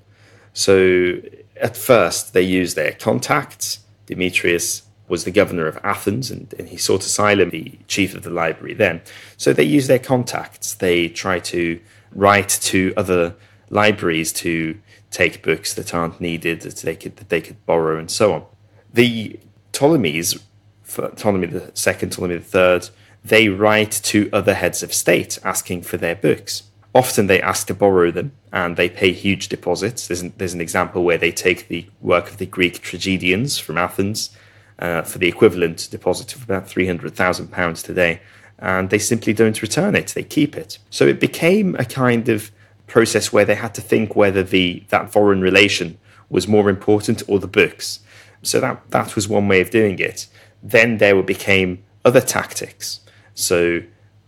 So 0.54 1.20
at 1.62 1.78
first, 1.78 2.34
they 2.34 2.42
used 2.42 2.76
their 2.76 2.92
contacts. 2.94 3.80
Demetrius 4.08 4.84
was 5.08 5.24
the 5.26 5.32
governor 5.32 5.68
of 5.68 5.78
Athens 5.84 6.32
and, 6.32 6.54
and 6.58 6.70
he 6.70 6.78
sought 6.78 7.06
asylum, 7.06 7.50
the 7.50 7.78
chief 7.88 8.16
of 8.16 8.24
the 8.24 8.30
library 8.30 8.74
then. 8.74 9.02
So 9.38 9.54
they 9.54 9.64
used 9.64 9.90
their 9.90 10.00
contacts. 10.00 10.74
They 10.74 11.08
tried 11.08 11.44
to 11.46 11.80
write 12.14 12.50
to 12.50 12.94
other 12.98 13.36
libraries 13.70 14.34
to 14.34 14.80
take 15.12 15.44
books 15.44 15.74
that 15.74 15.94
aren't 15.94 16.22
needed 16.22 16.62
that 16.62 16.78
they 16.78 16.96
could 16.96 17.18
that 17.18 17.30
they 17.30 17.42
could 17.42 17.66
borrow 17.66 18.00
and 18.00 18.10
so 18.10 18.34
on. 18.34 18.46
The 18.94 19.40
Ptolemies, 19.74 20.42
Ptolemy 20.88 21.48
the 21.48 21.72
second, 21.74 22.12
Ptolemy 22.12 22.36
the 22.38 22.44
third, 22.44 22.90
they 23.24 23.50
write 23.50 23.92
to 23.92 24.30
other 24.34 24.54
heads 24.54 24.82
of 24.82 24.94
state 24.94 25.40
asking 25.44 25.84
for 25.84 25.98
their 25.98 26.16
books. 26.16 26.64
Often 26.94 27.28
they 27.28 27.42
ask 27.42 27.68
to 27.68 27.74
borrow 27.74 28.12
them 28.12 28.34
and 28.52 28.76
they 28.76 28.90
pay 28.90 29.14
huge 29.14 29.48
deposits. 29.48 30.08
There's 30.08 30.22
an, 30.22 30.34
there's 30.38 30.54
an 30.54 30.62
example 30.62 31.04
where 31.04 31.18
they 31.18 31.32
take 31.32 31.68
the 31.68 31.88
work 32.02 32.30
of 32.30 32.38
the 32.38 32.46
Greek 32.46 32.82
tragedians 32.82 33.58
from 33.58 33.78
Athens 33.78 34.36
uh, 34.80 35.04
for 35.04 35.20
the 35.20 35.28
equivalent 35.28 35.88
deposit 35.90 36.36
of 36.36 36.44
about 36.44 36.66
£300,000 36.66 37.84
today, 37.84 38.22
and 38.60 38.90
they 38.90 39.00
simply 39.00 39.32
don't 39.32 39.62
return 39.62 39.96
it, 39.96 40.08
they 40.08 40.24
keep 40.24 40.58
it. 40.58 40.80
So 40.90 41.08
it 41.08 41.20
became 41.20 41.76
a 41.76 41.86
kind 41.86 42.28
of 42.28 42.52
process 42.88 43.32
where 43.32 43.46
they 43.46 43.56
had 43.56 43.74
to 43.76 43.82
think 43.82 44.16
whether 44.16 44.44
the 44.44 44.84
that 44.90 45.12
foreign 45.12 45.40
relation 45.40 45.98
was 46.30 46.48
more 46.48 46.70
important 46.70 47.24
or 47.28 47.40
the 47.40 47.48
books. 47.48 48.00
So 48.44 48.60
that 48.60 48.90
that 48.90 49.16
was 49.16 49.30
one 49.30 49.48
way 49.48 49.62
of 49.62 49.70
doing 49.70 50.00
it. 50.00 50.28
Then 50.62 50.98
there 50.98 51.22
became 51.24 51.84
other 52.04 52.22
tactics. 52.22 53.00
So 53.34 53.82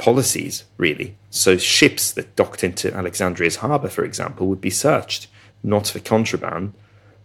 policies, 0.04 0.66
really. 0.76 1.16
So 1.30 1.58
ships 1.58 2.12
that 2.12 2.36
docked 2.36 2.64
into 2.64 2.94
Alexandria's 2.94 3.58
harbour, 3.58 3.88
for 3.88 4.04
example, 4.04 4.48
would 4.48 4.60
be 4.60 4.70
searched, 4.70 5.28
not 5.64 5.88
for 5.88 6.00
contraband, 6.00 6.74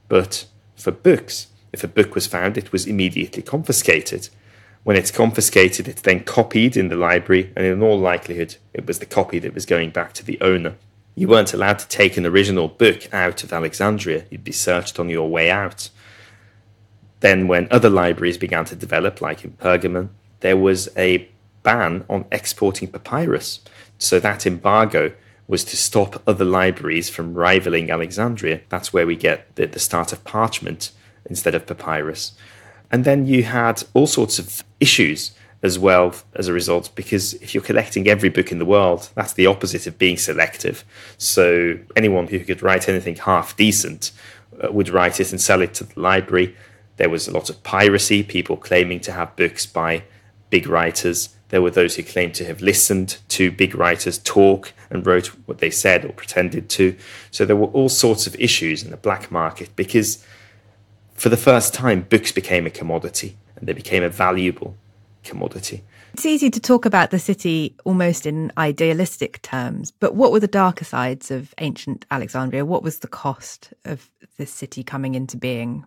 but 0.08 0.46
for 0.76 0.92
books. 0.92 1.48
If 1.72 1.82
a 1.82 1.88
book 1.88 2.14
was 2.14 2.28
found, 2.28 2.56
it 2.56 2.70
was 2.70 2.86
immediately 2.86 3.42
confiscated. 3.42 4.28
When 4.84 4.96
it's 4.96 5.10
confiscated, 5.10 5.88
it's 5.88 6.02
then 6.02 6.22
copied 6.22 6.76
in 6.76 6.88
the 6.88 6.96
library, 6.96 7.52
and 7.56 7.66
in 7.66 7.82
all 7.82 7.98
likelihood, 7.98 8.56
it 8.72 8.86
was 8.86 9.00
the 9.00 9.06
copy 9.06 9.40
that 9.40 9.54
was 9.54 9.66
going 9.66 9.90
back 9.90 10.12
to 10.14 10.24
the 10.24 10.40
owner 10.40 10.76
you 11.18 11.26
weren't 11.26 11.52
allowed 11.52 11.80
to 11.80 11.88
take 11.88 12.16
an 12.16 12.24
original 12.24 12.68
book 12.68 13.12
out 13.12 13.42
of 13.42 13.52
Alexandria. 13.52 14.24
You'd 14.30 14.44
be 14.44 14.52
searched 14.52 15.00
on 15.00 15.08
your 15.08 15.28
way 15.28 15.50
out. 15.50 15.90
Then, 17.18 17.48
when 17.48 17.66
other 17.72 17.90
libraries 17.90 18.38
began 18.38 18.64
to 18.66 18.76
develop, 18.76 19.20
like 19.20 19.44
in 19.44 19.50
Pergamon, 19.54 20.10
there 20.40 20.56
was 20.56 20.88
a 20.96 21.28
ban 21.68 22.04
on 22.08 22.24
exporting 22.32 22.88
papyrus. 22.88 23.60
So, 23.98 24.18
that 24.20 24.46
embargo 24.46 25.12
was 25.46 25.64
to 25.64 25.76
stop 25.76 26.22
other 26.26 26.44
libraries 26.44 27.10
from 27.10 27.34
rivaling 27.34 27.90
Alexandria. 27.90 28.60
That's 28.70 28.92
where 28.94 29.06
we 29.06 29.16
get 29.16 29.54
the, 29.56 29.66
the 29.66 29.78
start 29.78 30.12
of 30.14 30.24
parchment 30.24 30.92
instead 31.28 31.54
of 31.54 31.66
papyrus. 31.66 32.32
And 32.90 33.04
then 33.04 33.26
you 33.26 33.42
had 33.42 33.82
all 33.92 34.06
sorts 34.06 34.38
of 34.38 34.64
issues 34.80 35.32
as 35.62 35.78
well 35.78 36.14
as 36.34 36.48
a 36.48 36.52
result 36.52 36.90
because 36.94 37.34
if 37.34 37.52
you're 37.52 37.70
collecting 37.70 38.06
every 38.08 38.28
book 38.28 38.52
in 38.52 38.60
the 38.60 38.64
world 38.76 39.10
that's 39.16 39.32
the 39.32 39.46
opposite 39.46 39.88
of 39.88 39.98
being 39.98 40.16
selective 40.16 40.84
so 41.18 41.76
anyone 41.96 42.28
who 42.28 42.38
could 42.38 42.62
write 42.62 42.88
anything 42.88 43.16
half 43.16 43.56
decent 43.56 44.12
uh, 44.62 44.70
would 44.70 44.88
write 44.88 45.18
it 45.18 45.32
and 45.32 45.40
sell 45.40 45.60
it 45.60 45.74
to 45.74 45.82
the 45.82 45.98
library 46.00 46.54
there 46.96 47.10
was 47.10 47.26
a 47.26 47.32
lot 47.32 47.50
of 47.50 47.60
piracy 47.64 48.22
people 48.22 48.56
claiming 48.56 49.00
to 49.00 49.10
have 49.10 49.34
books 49.34 49.66
by 49.66 50.04
big 50.48 50.68
writers 50.68 51.36
there 51.50 51.62
were 51.62 51.70
those 51.70 51.96
who 51.96 52.02
claimed 52.02 52.34
to 52.34 52.44
have 52.44 52.60
listened 52.60 53.18
to 53.28 53.50
big 53.50 53.74
writers 53.74 54.18
talk 54.18 54.72
and 54.90 55.06
wrote 55.06 55.28
what 55.46 55.58
they 55.58 55.70
said 55.70 56.04
or 56.04 56.12
pretended 56.12 56.68
to 56.68 56.96
so 57.30 57.44
there 57.44 57.56
were 57.56 57.68
all 57.68 57.88
sorts 57.88 58.26
of 58.26 58.34
issues 58.36 58.82
in 58.82 58.90
the 58.90 58.96
black 58.96 59.30
market 59.30 59.74
because 59.76 60.24
for 61.18 61.28
the 61.28 61.36
first 61.36 61.74
time, 61.74 62.02
books 62.02 62.30
became 62.30 62.64
a 62.64 62.70
commodity 62.70 63.36
and 63.56 63.68
they 63.68 63.72
became 63.72 64.04
a 64.04 64.08
valuable 64.08 64.76
commodity. 65.24 65.82
It's 66.14 66.24
easy 66.24 66.48
to 66.48 66.60
talk 66.60 66.84
about 66.84 67.10
the 67.10 67.18
city 67.18 67.74
almost 67.84 68.24
in 68.24 68.52
idealistic 68.56 69.42
terms, 69.42 69.90
but 69.90 70.14
what 70.14 70.30
were 70.30 70.40
the 70.40 70.46
darker 70.46 70.84
sides 70.84 71.30
of 71.30 71.52
ancient 71.58 72.06
Alexandria? 72.10 72.64
What 72.64 72.84
was 72.84 73.00
the 73.00 73.08
cost 73.08 73.74
of 73.84 74.08
this 74.36 74.50
city 74.50 74.84
coming 74.84 75.16
into 75.16 75.36
being? 75.36 75.84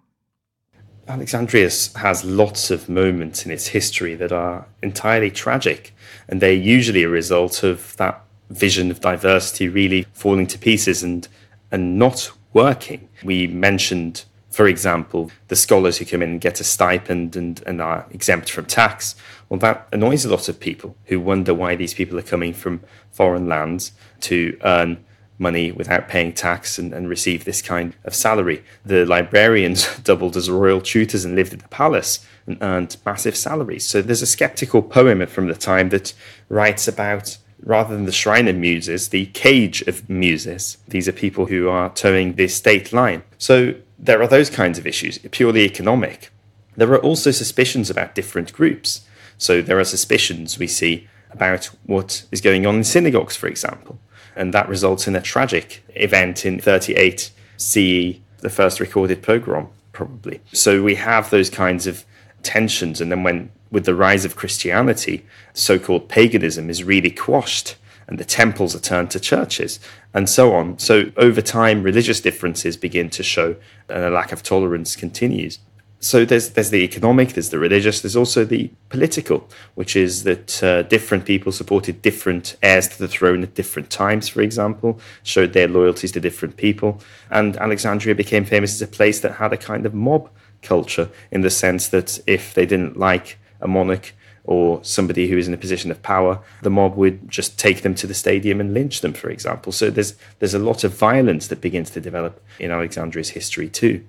Alexandria 1.07 1.69
has 1.95 2.23
lots 2.23 2.71
of 2.71 2.87
moments 2.87 3.45
in 3.45 3.51
its 3.51 3.67
history 3.67 4.15
that 4.15 4.31
are 4.31 4.65
entirely 4.81 5.31
tragic, 5.31 5.93
and 6.27 6.41
they're 6.41 6.53
usually 6.53 7.03
a 7.03 7.09
result 7.09 7.63
of 7.63 7.95
that 7.97 8.23
vision 8.49 8.91
of 8.91 8.99
diversity 8.99 9.67
really 9.69 10.05
falling 10.13 10.47
to 10.47 10.57
pieces 10.57 11.03
and 11.03 11.27
and 11.71 11.97
not 11.97 12.31
working. 12.53 13.07
We 13.23 13.47
mentioned, 13.47 14.25
for 14.49 14.67
example, 14.67 15.31
the 15.47 15.55
scholars 15.55 15.97
who 15.97 16.05
come 16.05 16.21
in 16.21 16.31
and 16.31 16.41
get 16.41 16.59
a 16.59 16.65
stipend 16.65 17.35
and, 17.35 17.63
and 17.65 17.81
are 17.81 18.05
exempt 18.11 18.49
from 18.51 18.65
tax. 18.65 19.15
Well, 19.47 19.59
that 19.59 19.87
annoys 19.93 20.25
a 20.25 20.29
lot 20.29 20.49
of 20.49 20.59
people 20.59 20.97
who 21.05 21.19
wonder 21.19 21.53
why 21.53 21.75
these 21.75 21.93
people 21.93 22.19
are 22.19 22.23
coming 22.23 22.53
from 22.53 22.81
foreign 23.11 23.47
lands 23.47 23.93
to 24.21 24.57
earn 24.63 25.03
money 25.41 25.71
without 25.71 26.07
paying 26.07 26.31
tax 26.31 26.77
and, 26.77 26.93
and 26.93 27.09
receive 27.09 27.43
this 27.43 27.61
kind 27.61 27.95
of 28.05 28.15
salary. 28.15 28.63
The 28.85 29.05
librarians 29.05 29.97
doubled 30.03 30.37
as 30.37 30.49
royal 30.49 30.79
tutors 30.79 31.25
and 31.25 31.35
lived 31.35 31.53
at 31.53 31.59
the 31.59 31.67
palace 31.67 32.25
and 32.47 32.57
earned 32.61 32.97
massive 33.05 33.35
salaries. 33.35 33.85
So 33.85 34.01
there's 34.01 34.21
a 34.21 34.27
skeptical 34.27 34.81
poem 34.81 35.25
from 35.27 35.47
the 35.47 35.55
time 35.55 35.89
that 35.89 36.13
writes 36.47 36.87
about 36.87 37.37
rather 37.63 37.95
than 37.95 38.05
the 38.05 38.11
shrine 38.11 38.47
of 38.47 38.55
muses, 38.55 39.09
the 39.09 39.27
cage 39.27 39.81
of 39.83 40.09
muses. 40.09 40.77
These 40.87 41.07
are 41.07 41.11
people 41.11 41.47
who 41.47 41.69
are 41.69 41.89
toeing 41.89 42.33
the 42.33 42.47
state 42.47 42.91
line. 42.93 43.23
So 43.37 43.75
there 43.99 44.21
are 44.21 44.27
those 44.27 44.49
kinds 44.49 44.79
of 44.79 44.87
issues, 44.87 45.19
purely 45.31 45.61
economic. 45.61 46.31
There 46.75 46.91
are 46.91 47.01
also 47.01 47.31
suspicions 47.31 47.89
about 47.89 48.15
different 48.15 48.53
groups. 48.53 49.01
So 49.37 49.61
there 49.61 49.79
are 49.79 49.83
suspicions 49.83 50.57
we 50.57 50.67
see 50.67 51.07
about 51.29 51.65
what 51.85 52.25
is 52.31 52.41
going 52.41 52.65
on 52.65 52.75
in 52.75 52.83
synagogues, 52.83 53.35
for 53.35 53.47
example. 53.47 53.99
And 54.35 54.53
that 54.53 54.69
results 54.69 55.07
in 55.07 55.15
a 55.15 55.21
tragic 55.21 55.83
event 55.95 56.45
in 56.45 56.59
38 56.59 57.31
CE, 57.57 58.19
the 58.39 58.49
first 58.49 58.79
recorded 58.79 59.21
pogrom, 59.21 59.69
probably. 59.91 60.41
So 60.53 60.81
we 60.81 60.95
have 60.95 61.29
those 61.29 61.49
kinds 61.49 61.87
of 61.87 62.05
tensions. 62.43 63.01
And 63.01 63.11
then 63.11 63.23
when 63.23 63.51
with 63.71 63.85
the 63.85 63.95
rise 63.95 64.25
of 64.25 64.35
Christianity, 64.35 65.25
so 65.53 65.79
called 65.79 66.09
paganism 66.09 66.69
is 66.69 66.83
really 66.83 67.11
quashed 67.11 67.77
and 68.07 68.19
the 68.19 68.25
temples 68.25 68.75
are 68.75 68.79
turned 68.79 69.09
to 69.11 69.19
churches 69.19 69.79
and 70.13 70.29
so 70.29 70.53
on. 70.53 70.77
So 70.77 71.11
over 71.15 71.41
time, 71.41 71.81
religious 71.81 72.19
differences 72.19 72.75
begin 72.75 73.09
to 73.11 73.23
show 73.23 73.55
and 73.87 74.03
a 74.03 74.09
lack 74.09 74.33
of 74.33 74.43
tolerance 74.43 74.95
continues. 74.95 75.59
So 76.03 76.25
there's 76.25 76.49
there's 76.49 76.71
the 76.71 76.83
economic, 76.83 77.33
there's 77.33 77.51
the 77.51 77.59
religious, 77.59 78.01
there's 78.01 78.15
also 78.15 78.43
the 78.43 78.71
political, 78.89 79.47
which 79.75 79.95
is 79.95 80.23
that 80.23 80.63
uh, 80.63 80.81
different 80.81 81.25
people 81.25 81.51
supported 81.51 82.01
different 82.01 82.57
heirs 82.63 82.87
to 82.87 82.97
the 82.97 83.07
throne 83.07 83.43
at 83.43 83.53
different 83.53 83.91
times. 83.91 84.27
For 84.27 84.41
example, 84.41 84.99
showed 85.21 85.53
their 85.53 85.67
loyalties 85.67 86.11
to 86.13 86.19
different 86.19 86.57
people, 86.57 86.99
and 87.29 87.55
Alexandria 87.57 88.15
became 88.15 88.45
famous 88.45 88.73
as 88.73 88.81
a 88.81 88.87
place 88.87 89.19
that 89.19 89.33
had 89.33 89.53
a 89.53 89.57
kind 89.57 89.85
of 89.85 89.93
mob 89.93 90.27
culture 90.63 91.07
in 91.29 91.41
the 91.41 91.51
sense 91.51 91.87
that 91.89 92.19
if 92.25 92.55
they 92.55 92.65
didn't 92.65 92.97
like 92.97 93.37
a 93.61 93.67
monarch 93.67 94.13
or 94.43 94.83
somebody 94.83 95.27
who 95.27 95.37
is 95.37 95.47
in 95.47 95.53
a 95.53 95.57
position 95.57 95.91
of 95.91 96.01
power, 96.01 96.39
the 96.63 96.71
mob 96.71 96.95
would 96.95 97.29
just 97.29 97.59
take 97.59 97.83
them 97.83 97.93
to 97.93 98.07
the 98.07 98.15
stadium 98.15 98.59
and 98.59 98.73
lynch 98.73 99.01
them, 99.01 99.13
for 99.13 99.29
example. 99.29 99.71
So 99.71 99.91
there's 99.91 100.15
there's 100.39 100.55
a 100.55 100.59
lot 100.59 100.83
of 100.83 100.97
violence 100.97 101.45
that 101.49 101.61
begins 101.61 101.91
to 101.91 102.01
develop 102.01 102.43
in 102.57 102.71
Alexandria's 102.71 103.29
history 103.29 103.69
too. 103.69 104.03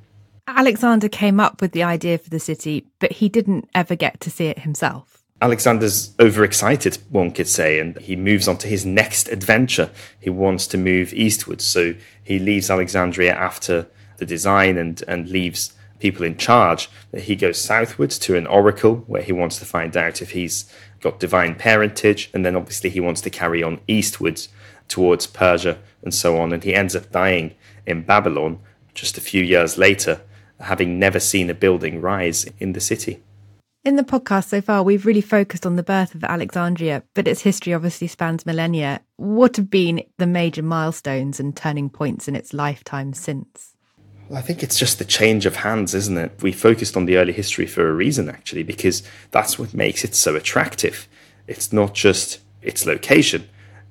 Alexander 0.46 1.09
came 1.09 1.40
up 1.40 1.61
with 1.61 1.72
the 1.72 1.83
idea 1.83 2.18
for 2.18 2.31
the 2.31 2.40
city, 2.40 2.87
but 2.98 3.12
he 3.12 3.28
didn't 3.28 3.68
ever 3.74 3.94
get 3.94 4.20
to 4.20 4.31
see 4.31 4.46
it 4.46 4.61
himself. 4.61 5.22
Alexander's 5.40 6.14
overexcited, 6.20 6.98
one 7.11 7.33
could 7.33 7.48
say, 7.48 7.81
and 7.81 7.98
he 7.98 8.14
moves 8.14 8.46
on 8.46 8.57
to 8.59 8.68
his 8.68 8.87
next 8.87 9.28
adventure. 9.28 9.90
He 10.20 10.31
wants 10.31 10.66
to 10.68 10.78
move 10.78 11.12
eastwards, 11.12 11.64
so 11.64 11.94
he 12.22 12.38
leaves 12.38 12.70
Alexandria 12.70 13.35
after 13.35 13.88
the 14.18 14.26
design 14.26 14.78
and, 14.78 15.02
and 15.09 15.28
leaves 15.28 15.74
people 16.02 16.26
in 16.26 16.37
charge, 16.37 16.90
he 17.16 17.37
goes 17.37 17.61
southwards 17.61 18.18
to 18.18 18.37
an 18.37 18.44
oracle 18.48 18.96
where 19.07 19.22
he 19.22 19.31
wants 19.31 19.61
to 19.61 19.64
find 19.64 19.96
out 19.96 20.20
if 20.20 20.33
he's 20.33 20.70
got 21.00 21.20
divine 21.20 21.55
parentage, 21.55 22.28
and 22.35 22.44
then 22.44 22.57
obviously 22.57 22.90
he 22.90 22.98
wants 22.98 23.20
to 23.20 23.31
carry 23.31 23.62
on 23.62 23.81
eastwards 23.87 24.48
towards 24.88 25.28
Persia 25.28 25.78
and 26.02 26.12
so 26.12 26.38
on. 26.40 26.52
And 26.52 26.64
he 26.64 26.74
ends 26.74 26.96
up 26.96 27.12
dying 27.12 27.55
in 27.87 28.02
Babylon 28.02 28.59
just 28.94 29.16
a 29.16 29.20
few 29.20 29.44
years 29.44 29.78
later, 29.78 30.20
having 30.62 30.98
never 30.98 31.20
seen 31.20 31.51
a 31.51 31.55
building 31.55 32.01
rise 32.01 32.46
in 32.59 32.72
the 32.72 32.81
city. 32.81 33.22
In 33.85 33.96
the 33.96 34.05
podcast 34.05 34.44
so 34.44 34.61
far, 34.61 34.85
we've 34.85 35.07
really 35.07 35.20
focused 35.20 35.66
on 35.66 35.75
the 35.75 35.83
birth 35.83 36.14
of 36.14 36.22
Alexandria, 36.22 37.03
but 37.14 37.27
its 37.27 37.40
history 37.40 37.75
obviously 37.75 38.07
spans 38.07 38.46
millennia. 38.46 39.01
What 39.16 39.57
have 39.57 39.70
been 39.70 40.05
the 40.18 40.27
major 40.27 40.62
milestones 40.62 41.40
and 41.40 41.57
turning 41.57 41.90
points 41.90 42.29
in 42.29 42.37
its 42.37 42.53
lifetime 42.53 43.12
since? 43.12 43.75
Well, 44.29 44.38
I 44.38 44.42
think 44.42 44.62
it's 44.62 44.79
just 44.79 44.98
the 44.98 45.05
change 45.05 45.46
of 45.46 45.57
hands, 45.57 45.94
isn't 45.94 46.16
it? 46.16 46.42
We 46.42 46.53
focused 46.53 46.96
on 46.96 47.07
the 47.07 47.16
early 47.16 47.33
history 47.33 47.66
for 47.66 47.88
a 47.88 47.92
reason, 47.92 48.29
actually, 48.29 48.62
because 48.62 49.03
that's 49.33 49.59
what 49.59 49.75
makes 49.75 50.05
it 50.05 50.14
so 50.14 50.37
attractive. 50.37 51.09
It's 51.48 51.72
not 51.72 51.92
just 51.92 52.38
its 52.62 52.87
location, 52.87 53.48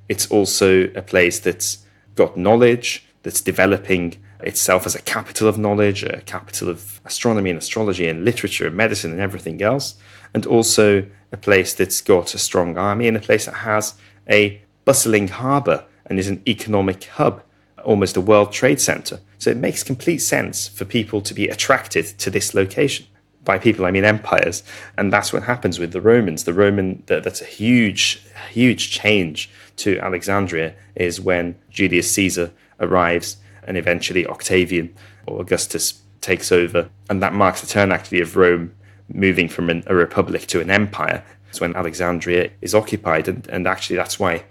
it's 0.08 0.28
also 0.32 0.86
a 0.96 1.02
place 1.02 1.40
that's 1.40 1.86
got 2.16 2.38
knowledge, 2.38 3.06
that's 3.24 3.42
developing 3.42 4.18
itself 4.44 4.86
as 4.86 4.96
a 4.96 5.02
capital 5.02 5.48
of 5.48 5.58
knowledge, 5.58 6.04
a 6.04 6.22
capital 6.22 6.70
of 6.70 7.02
astronomy 7.06 7.50
and 7.50 7.60
astrology 7.60 8.08
and 8.08 8.26
literature 8.26 8.68
and 8.68 8.76
medicine 8.76 9.12
and 9.12 9.22
everything 9.22 9.62
else, 9.62 9.96
and 10.34 10.46
also 10.46 11.06
a 11.32 11.38
place 11.38 11.74
that's 11.74 12.02
got 12.02 12.34
a 12.34 12.38
strong 12.38 12.78
army 12.78 13.08
and 13.08 13.18
a 13.18 13.22
place 13.22 13.46
that 13.46 13.56
has 13.56 13.96
a 14.30 14.62
bustling 14.86 15.28
harbour 15.28 15.86
and 16.06 16.20
is 16.20 16.28
an 16.28 16.42
economic 16.48 17.04
hub 17.06 17.44
almost 17.84 18.18
a 18.18 18.22
world 18.22 18.52
trade 18.52 18.80
center. 18.80 19.20
So 19.38 19.50
it 19.50 19.58
makes 19.58 19.84
complete 19.84 20.20
sense 20.20 20.68
for 20.68 20.86
people 20.86 21.22
to 21.22 21.34
be 21.34 21.48
attracted 21.48 22.06
to 22.20 22.30
this 22.30 22.54
location. 22.54 23.08
By 23.44 23.58
people, 23.58 23.86
I 23.86 23.92
mean 23.92 24.06
empires. 24.06 24.64
And 24.98 25.12
that's 25.12 25.34
what 25.34 25.44
happens 25.44 25.80
with 25.80 25.94
the 25.94 26.02
Romans. 26.02 26.44
The 26.44 26.54
Roman, 26.54 27.04
that's 27.08 27.42
a 27.42 27.46
huge, 27.46 28.24
huge 28.52 28.92
change 28.92 29.50
to 29.78 29.98
Alexandria 30.00 30.76
is 30.96 31.20
when 31.20 31.56
Julius 31.72 32.12
Caesar 32.12 32.52
arrives 32.80 33.38
and 33.64 33.78
eventually 33.78 34.26
Octavian 34.26 34.94
or 35.26 35.42
Augustus 35.42 36.02
takes 36.22 36.52
over. 36.52 36.90
And 37.10 37.22
that 37.22 37.34
marks 37.34 37.62
the 37.62 37.68
turn 37.68 37.92
actually 37.92 38.22
of 38.22 38.36
Rome 38.36 38.74
moving 39.14 39.50
from 39.50 39.70
an, 39.70 39.84
a 39.88 39.96
republic 39.96 40.48
to 40.48 40.62
an 40.62 40.70
empire. 40.70 41.24
It's 41.50 41.60
when 41.60 41.76
Alexandria 41.76 42.52
is 42.62 42.74
occupied. 42.74 43.28
And, 43.28 43.48
and 43.48 43.68
actually, 43.68 43.98
that's 43.98 44.20
why 44.20 44.44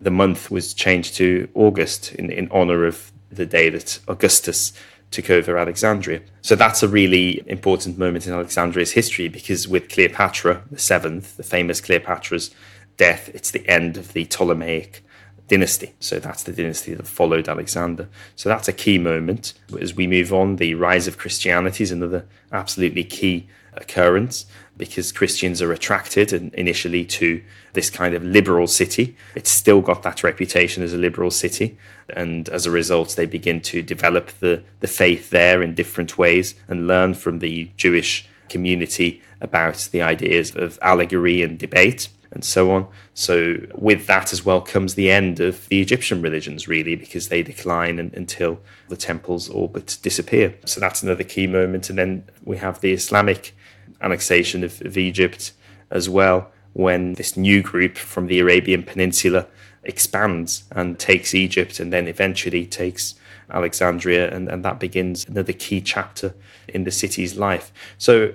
the 0.00 0.10
month 0.10 0.50
was 0.50 0.74
changed 0.74 1.14
to 1.16 1.48
August 1.54 2.14
in, 2.14 2.30
in 2.30 2.48
honor 2.50 2.84
of 2.84 3.12
the 3.30 3.46
day 3.46 3.68
that 3.68 4.00
Augustus 4.08 4.72
took 5.10 5.30
over 5.30 5.56
Alexandria. 5.56 6.20
So 6.42 6.54
that's 6.54 6.82
a 6.82 6.88
really 6.88 7.42
important 7.46 7.98
moment 7.98 8.26
in 8.26 8.32
Alexandria's 8.32 8.92
history 8.92 9.28
because 9.28 9.66
with 9.66 9.88
Cleopatra 9.88 10.62
the 10.70 10.78
seventh, 10.78 11.36
the 11.36 11.42
famous 11.42 11.80
Cleopatra's 11.80 12.54
death, 12.96 13.30
it's 13.32 13.50
the 13.50 13.66
end 13.68 13.96
of 13.96 14.12
the 14.12 14.26
Ptolemaic 14.26 15.02
dynasty. 15.48 15.94
So 15.98 16.18
that's 16.18 16.42
the 16.42 16.52
dynasty 16.52 16.94
that 16.94 17.06
followed 17.06 17.48
Alexander. 17.48 18.08
So 18.36 18.48
that's 18.48 18.68
a 18.68 18.72
key 18.72 18.98
moment. 18.98 19.54
As 19.80 19.94
we 19.94 20.06
move 20.06 20.32
on, 20.32 20.56
the 20.56 20.74
rise 20.74 21.06
of 21.06 21.18
Christianity 21.18 21.82
is 21.82 21.90
another 21.90 22.26
absolutely 22.52 23.04
key 23.04 23.48
occurrence 23.72 24.46
because 24.76 25.10
Christians 25.10 25.60
are 25.60 25.72
attracted 25.72 26.32
initially 26.32 27.04
to 27.04 27.42
this 27.72 27.90
kind 27.90 28.14
of 28.14 28.22
liberal 28.22 28.66
city. 28.66 29.16
It's 29.34 29.50
still 29.50 29.80
got 29.80 30.02
that 30.04 30.22
reputation 30.22 30.82
as 30.82 30.92
a 30.92 30.98
liberal 30.98 31.30
city. 31.30 31.76
And 32.10 32.48
as 32.50 32.64
a 32.64 32.70
result, 32.70 33.16
they 33.16 33.26
begin 33.26 33.60
to 33.62 33.82
develop 33.82 34.28
the, 34.38 34.62
the 34.80 34.86
faith 34.86 35.30
there 35.30 35.62
in 35.62 35.74
different 35.74 36.16
ways 36.16 36.54
and 36.68 36.86
learn 36.86 37.14
from 37.14 37.40
the 37.40 37.70
Jewish 37.76 38.28
community 38.48 39.20
about 39.40 39.88
the 39.92 40.02
ideas 40.02 40.54
of 40.54 40.78
allegory 40.80 41.42
and 41.42 41.58
debate 41.58 42.08
and 42.30 42.44
so 42.44 42.70
on. 42.70 42.86
So, 43.14 43.56
with 43.74 44.06
that 44.06 44.32
as 44.32 44.44
well 44.44 44.60
comes 44.60 44.94
the 44.94 45.10
end 45.10 45.40
of 45.40 45.68
the 45.68 45.80
Egyptian 45.80 46.22
religions, 46.22 46.68
really, 46.68 46.94
because 46.94 47.28
they 47.28 47.42
decline 47.42 47.98
and, 47.98 48.12
until 48.14 48.60
the 48.88 48.96
temples 48.96 49.48
all 49.48 49.68
but 49.68 49.98
disappear. 50.02 50.54
So, 50.66 50.80
that's 50.80 51.02
another 51.02 51.24
key 51.24 51.46
moment. 51.46 51.88
And 51.88 51.98
then 51.98 52.24
we 52.44 52.58
have 52.58 52.80
the 52.80 52.92
Islamic 52.92 53.54
annexation 54.00 54.62
of, 54.64 54.80
of 54.82 54.96
Egypt 54.96 55.52
as 55.90 56.08
well, 56.08 56.50
when 56.74 57.14
this 57.14 57.36
new 57.36 57.62
group 57.62 57.96
from 57.96 58.26
the 58.26 58.40
Arabian 58.40 58.82
Peninsula 58.82 59.46
expands 59.84 60.64
and 60.70 60.98
takes 60.98 61.34
Egypt 61.34 61.80
and 61.80 61.92
then 61.92 62.06
eventually 62.06 62.66
takes 62.66 63.14
Alexandria, 63.50 64.30
and, 64.34 64.48
and 64.48 64.64
that 64.64 64.78
begins 64.78 65.26
another 65.26 65.54
key 65.54 65.80
chapter 65.80 66.34
in 66.68 66.84
the 66.84 66.90
city's 66.90 67.36
life. 67.36 67.72
So, 67.96 68.34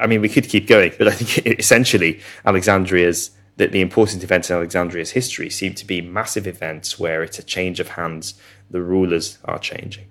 I 0.00 0.06
mean, 0.06 0.20
we 0.20 0.28
could 0.28 0.48
keep 0.48 0.66
going, 0.66 0.92
but 0.98 1.08
I 1.08 1.12
think 1.12 1.46
essentially 1.58 2.20
Alexandria's 2.44 3.30
that 3.56 3.72
the 3.72 3.80
important 3.80 4.24
events 4.24 4.50
in 4.50 4.56
Alexandria's 4.56 5.12
history 5.12 5.48
seem 5.48 5.74
to 5.74 5.86
be 5.86 6.00
massive 6.00 6.46
events 6.46 6.98
where 6.98 7.22
it's 7.22 7.38
a 7.38 7.42
change 7.42 7.78
of 7.78 7.90
hands, 7.90 8.34
the 8.70 8.82
rulers 8.82 9.38
are 9.44 9.58
changing. 9.58 10.06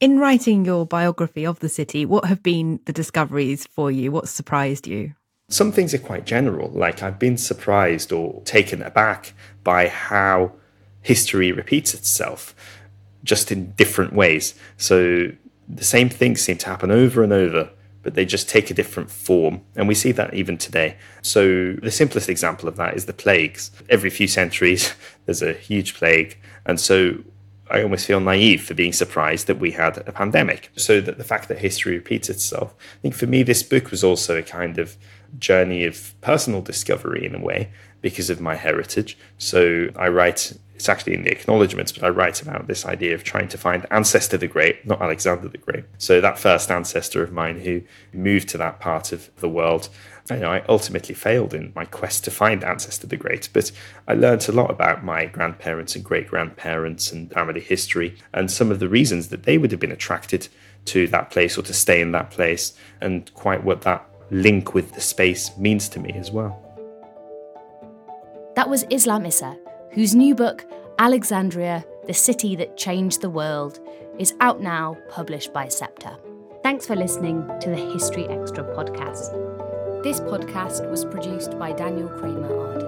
In 0.00 0.18
writing 0.18 0.64
your 0.64 0.86
biography 0.86 1.44
of 1.44 1.58
the 1.58 1.68
city, 1.68 2.06
what 2.06 2.24
have 2.26 2.42
been 2.42 2.80
the 2.86 2.92
discoveries 2.92 3.66
for 3.66 3.90
you? 3.90 4.10
What 4.10 4.28
surprised 4.28 4.86
you? 4.86 5.14
Some 5.50 5.72
things 5.72 5.92
are 5.92 5.98
quite 5.98 6.24
general, 6.24 6.70
like 6.70 7.02
I've 7.02 7.18
been 7.18 7.36
surprised 7.36 8.12
or 8.12 8.42
taken 8.44 8.82
aback 8.82 9.34
by 9.64 9.88
how 9.88 10.52
history 11.02 11.52
repeats 11.52 11.94
itself, 11.94 12.54
just 13.24 13.50
in 13.50 13.72
different 13.72 14.12
ways. 14.12 14.54
So 14.76 15.32
the 15.68 15.84
same 15.84 16.08
things 16.08 16.42
seem 16.42 16.58
to 16.58 16.66
happen 16.66 16.90
over 16.90 17.22
and 17.22 17.32
over, 17.32 17.70
but 18.02 18.14
they 18.14 18.24
just 18.24 18.48
take 18.48 18.70
a 18.70 18.74
different 18.74 19.10
form. 19.10 19.62
And 19.76 19.88
we 19.88 19.94
see 19.94 20.12
that 20.12 20.34
even 20.34 20.56
today. 20.56 20.96
So 21.22 21.72
the 21.74 21.90
simplest 21.90 22.28
example 22.28 22.68
of 22.68 22.76
that 22.76 22.96
is 22.96 23.06
the 23.06 23.12
plagues. 23.12 23.70
Every 23.88 24.10
few 24.10 24.28
centuries, 24.28 24.94
there's 25.26 25.42
a 25.42 25.52
huge 25.52 25.94
plague. 25.94 26.38
And 26.64 26.80
so 26.80 27.18
I 27.70 27.82
almost 27.82 28.06
feel 28.06 28.20
naive 28.20 28.64
for 28.64 28.74
being 28.74 28.92
surprised 28.92 29.46
that 29.46 29.58
we 29.58 29.72
had 29.72 29.98
a 29.98 30.12
pandemic. 30.12 30.70
So 30.76 31.00
that 31.00 31.18
the 31.18 31.24
fact 31.24 31.48
that 31.48 31.58
history 31.58 31.94
repeats 31.94 32.28
itself, 32.28 32.74
I 32.78 33.00
think 33.02 33.14
for 33.14 33.26
me, 33.26 33.42
this 33.42 33.62
book 33.62 33.90
was 33.90 34.02
also 34.02 34.38
a 34.38 34.42
kind 34.42 34.78
of 34.78 34.96
journey 35.38 35.84
of 35.84 36.14
personal 36.20 36.62
discovery 36.62 37.26
in 37.26 37.34
a 37.34 37.40
way 37.40 37.70
because 38.00 38.30
of 38.30 38.40
my 38.40 38.54
heritage. 38.54 39.18
So 39.38 39.88
I 39.96 40.08
write, 40.08 40.56
it's 40.78 40.88
actually 40.88 41.14
in 41.14 41.24
the 41.24 41.32
acknowledgements, 41.32 41.90
but 41.90 42.04
I 42.04 42.08
write 42.08 42.40
about 42.40 42.68
this 42.68 42.86
idea 42.86 43.12
of 43.12 43.24
trying 43.24 43.48
to 43.48 43.58
find 43.58 43.84
ancestor 43.90 44.38
the 44.38 44.46
Great, 44.46 44.86
not 44.86 45.02
Alexander 45.02 45.48
the 45.48 45.58
Great. 45.58 45.84
So 45.98 46.20
that 46.20 46.38
first 46.38 46.70
ancestor 46.70 47.20
of 47.20 47.32
mine 47.32 47.58
who 47.58 47.82
moved 48.12 48.48
to 48.50 48.58
that 48.58 48.78
part 48.78 49.10
of 49.10 49.28
the 49.38 49.48
world. 49.48 49.88
You 50.30 50.36
know, 50.36 50.52
I 50.52 50.62
ultimately 50.68 51.16
failed 51.16 51.52
in 51.52 51.72
my 51.74 51.84
quest 51.84 52.22
to 52.26 52.30
find 52.30 52.62
ancestor 52.62 53.08
the 53.08 53.16
Great, 53.16 53.48
but 53.52 53.72
I 54.06 54.14
learned 54.14 54.48
a 54.48 54.52
lot 54.52 54.70
about 54.70 55.02
my 55.02 55.26
grandparents 55.26 55.96
and 55.96 56.04
great 56.04 56.28
grandparents 56.28 57.10
and 57.10 57.28
family 57.32 57.60
history 57.60 58.16
and 58.32 58.48
some 58.48 58.70
of 58.70 58.78
the 58.78 58.88
reasons 58.88 59.28
that 59.30 59.42
they 59.42 59.58
would 59.58 59.72
have 59.72 59.80
been 59.80 59.90
attracted 59.90 60.46
to 60.84 61.08
that 61.08 61.30
place 61.30 61.58
or 61.58 61.62
to 61.62 61.74
stay 61.74 62.00
in 62.00 62.12
that 62.12 62.30
place 62.30 62.72
and 63.00 63.34
quite 63.34 63.64
what 63.64 63.80
that 63.80 64.08
link 64.30 64.74
with 64.74 64.92
the 64.92 65.00
space 65.00 65.50
means 65.58 65.88
to 65.88 65.98
me 65.98 66.12
as 66.12 66.30
well. 66.30 66.62
That 68.54 68.70
was 68.70 68.84
Islam 68.90 69.26
Issa, 69.26 69.56
whose 69.92 70.14
new 70.14 70.34
book, 70.34 70.64
Alexandria, 70.98 71.84
the 72.06 72.14
City 72.14 72.56
That 72.56 72.76
Changed 72.76 73.20
the 73.20 73.30
World, 73.30 73.80
is 74.18 74.34
out 74.40 74.60
now, 74.60 74.96
published 75.08 75.52
by 75.52 75.68
Sceptre. 75.68 76.16
Thanks 76.62 76.86
for 76.86 76.96
listening 76.96 77.46
to 77.60 77.70
the 77.70 77.76
History 77.92 78.26
Extra 78.28 78.64
podcast. 78.64 79.32
This 80.02 80.20
podcast 80.20 80.88
was 80.90 81.04
produced 81.04 81.58
by 81.58 81.72
Daniel 81.72 82.08
Kramer 82.08 82.56
Arden. 82.56 82.87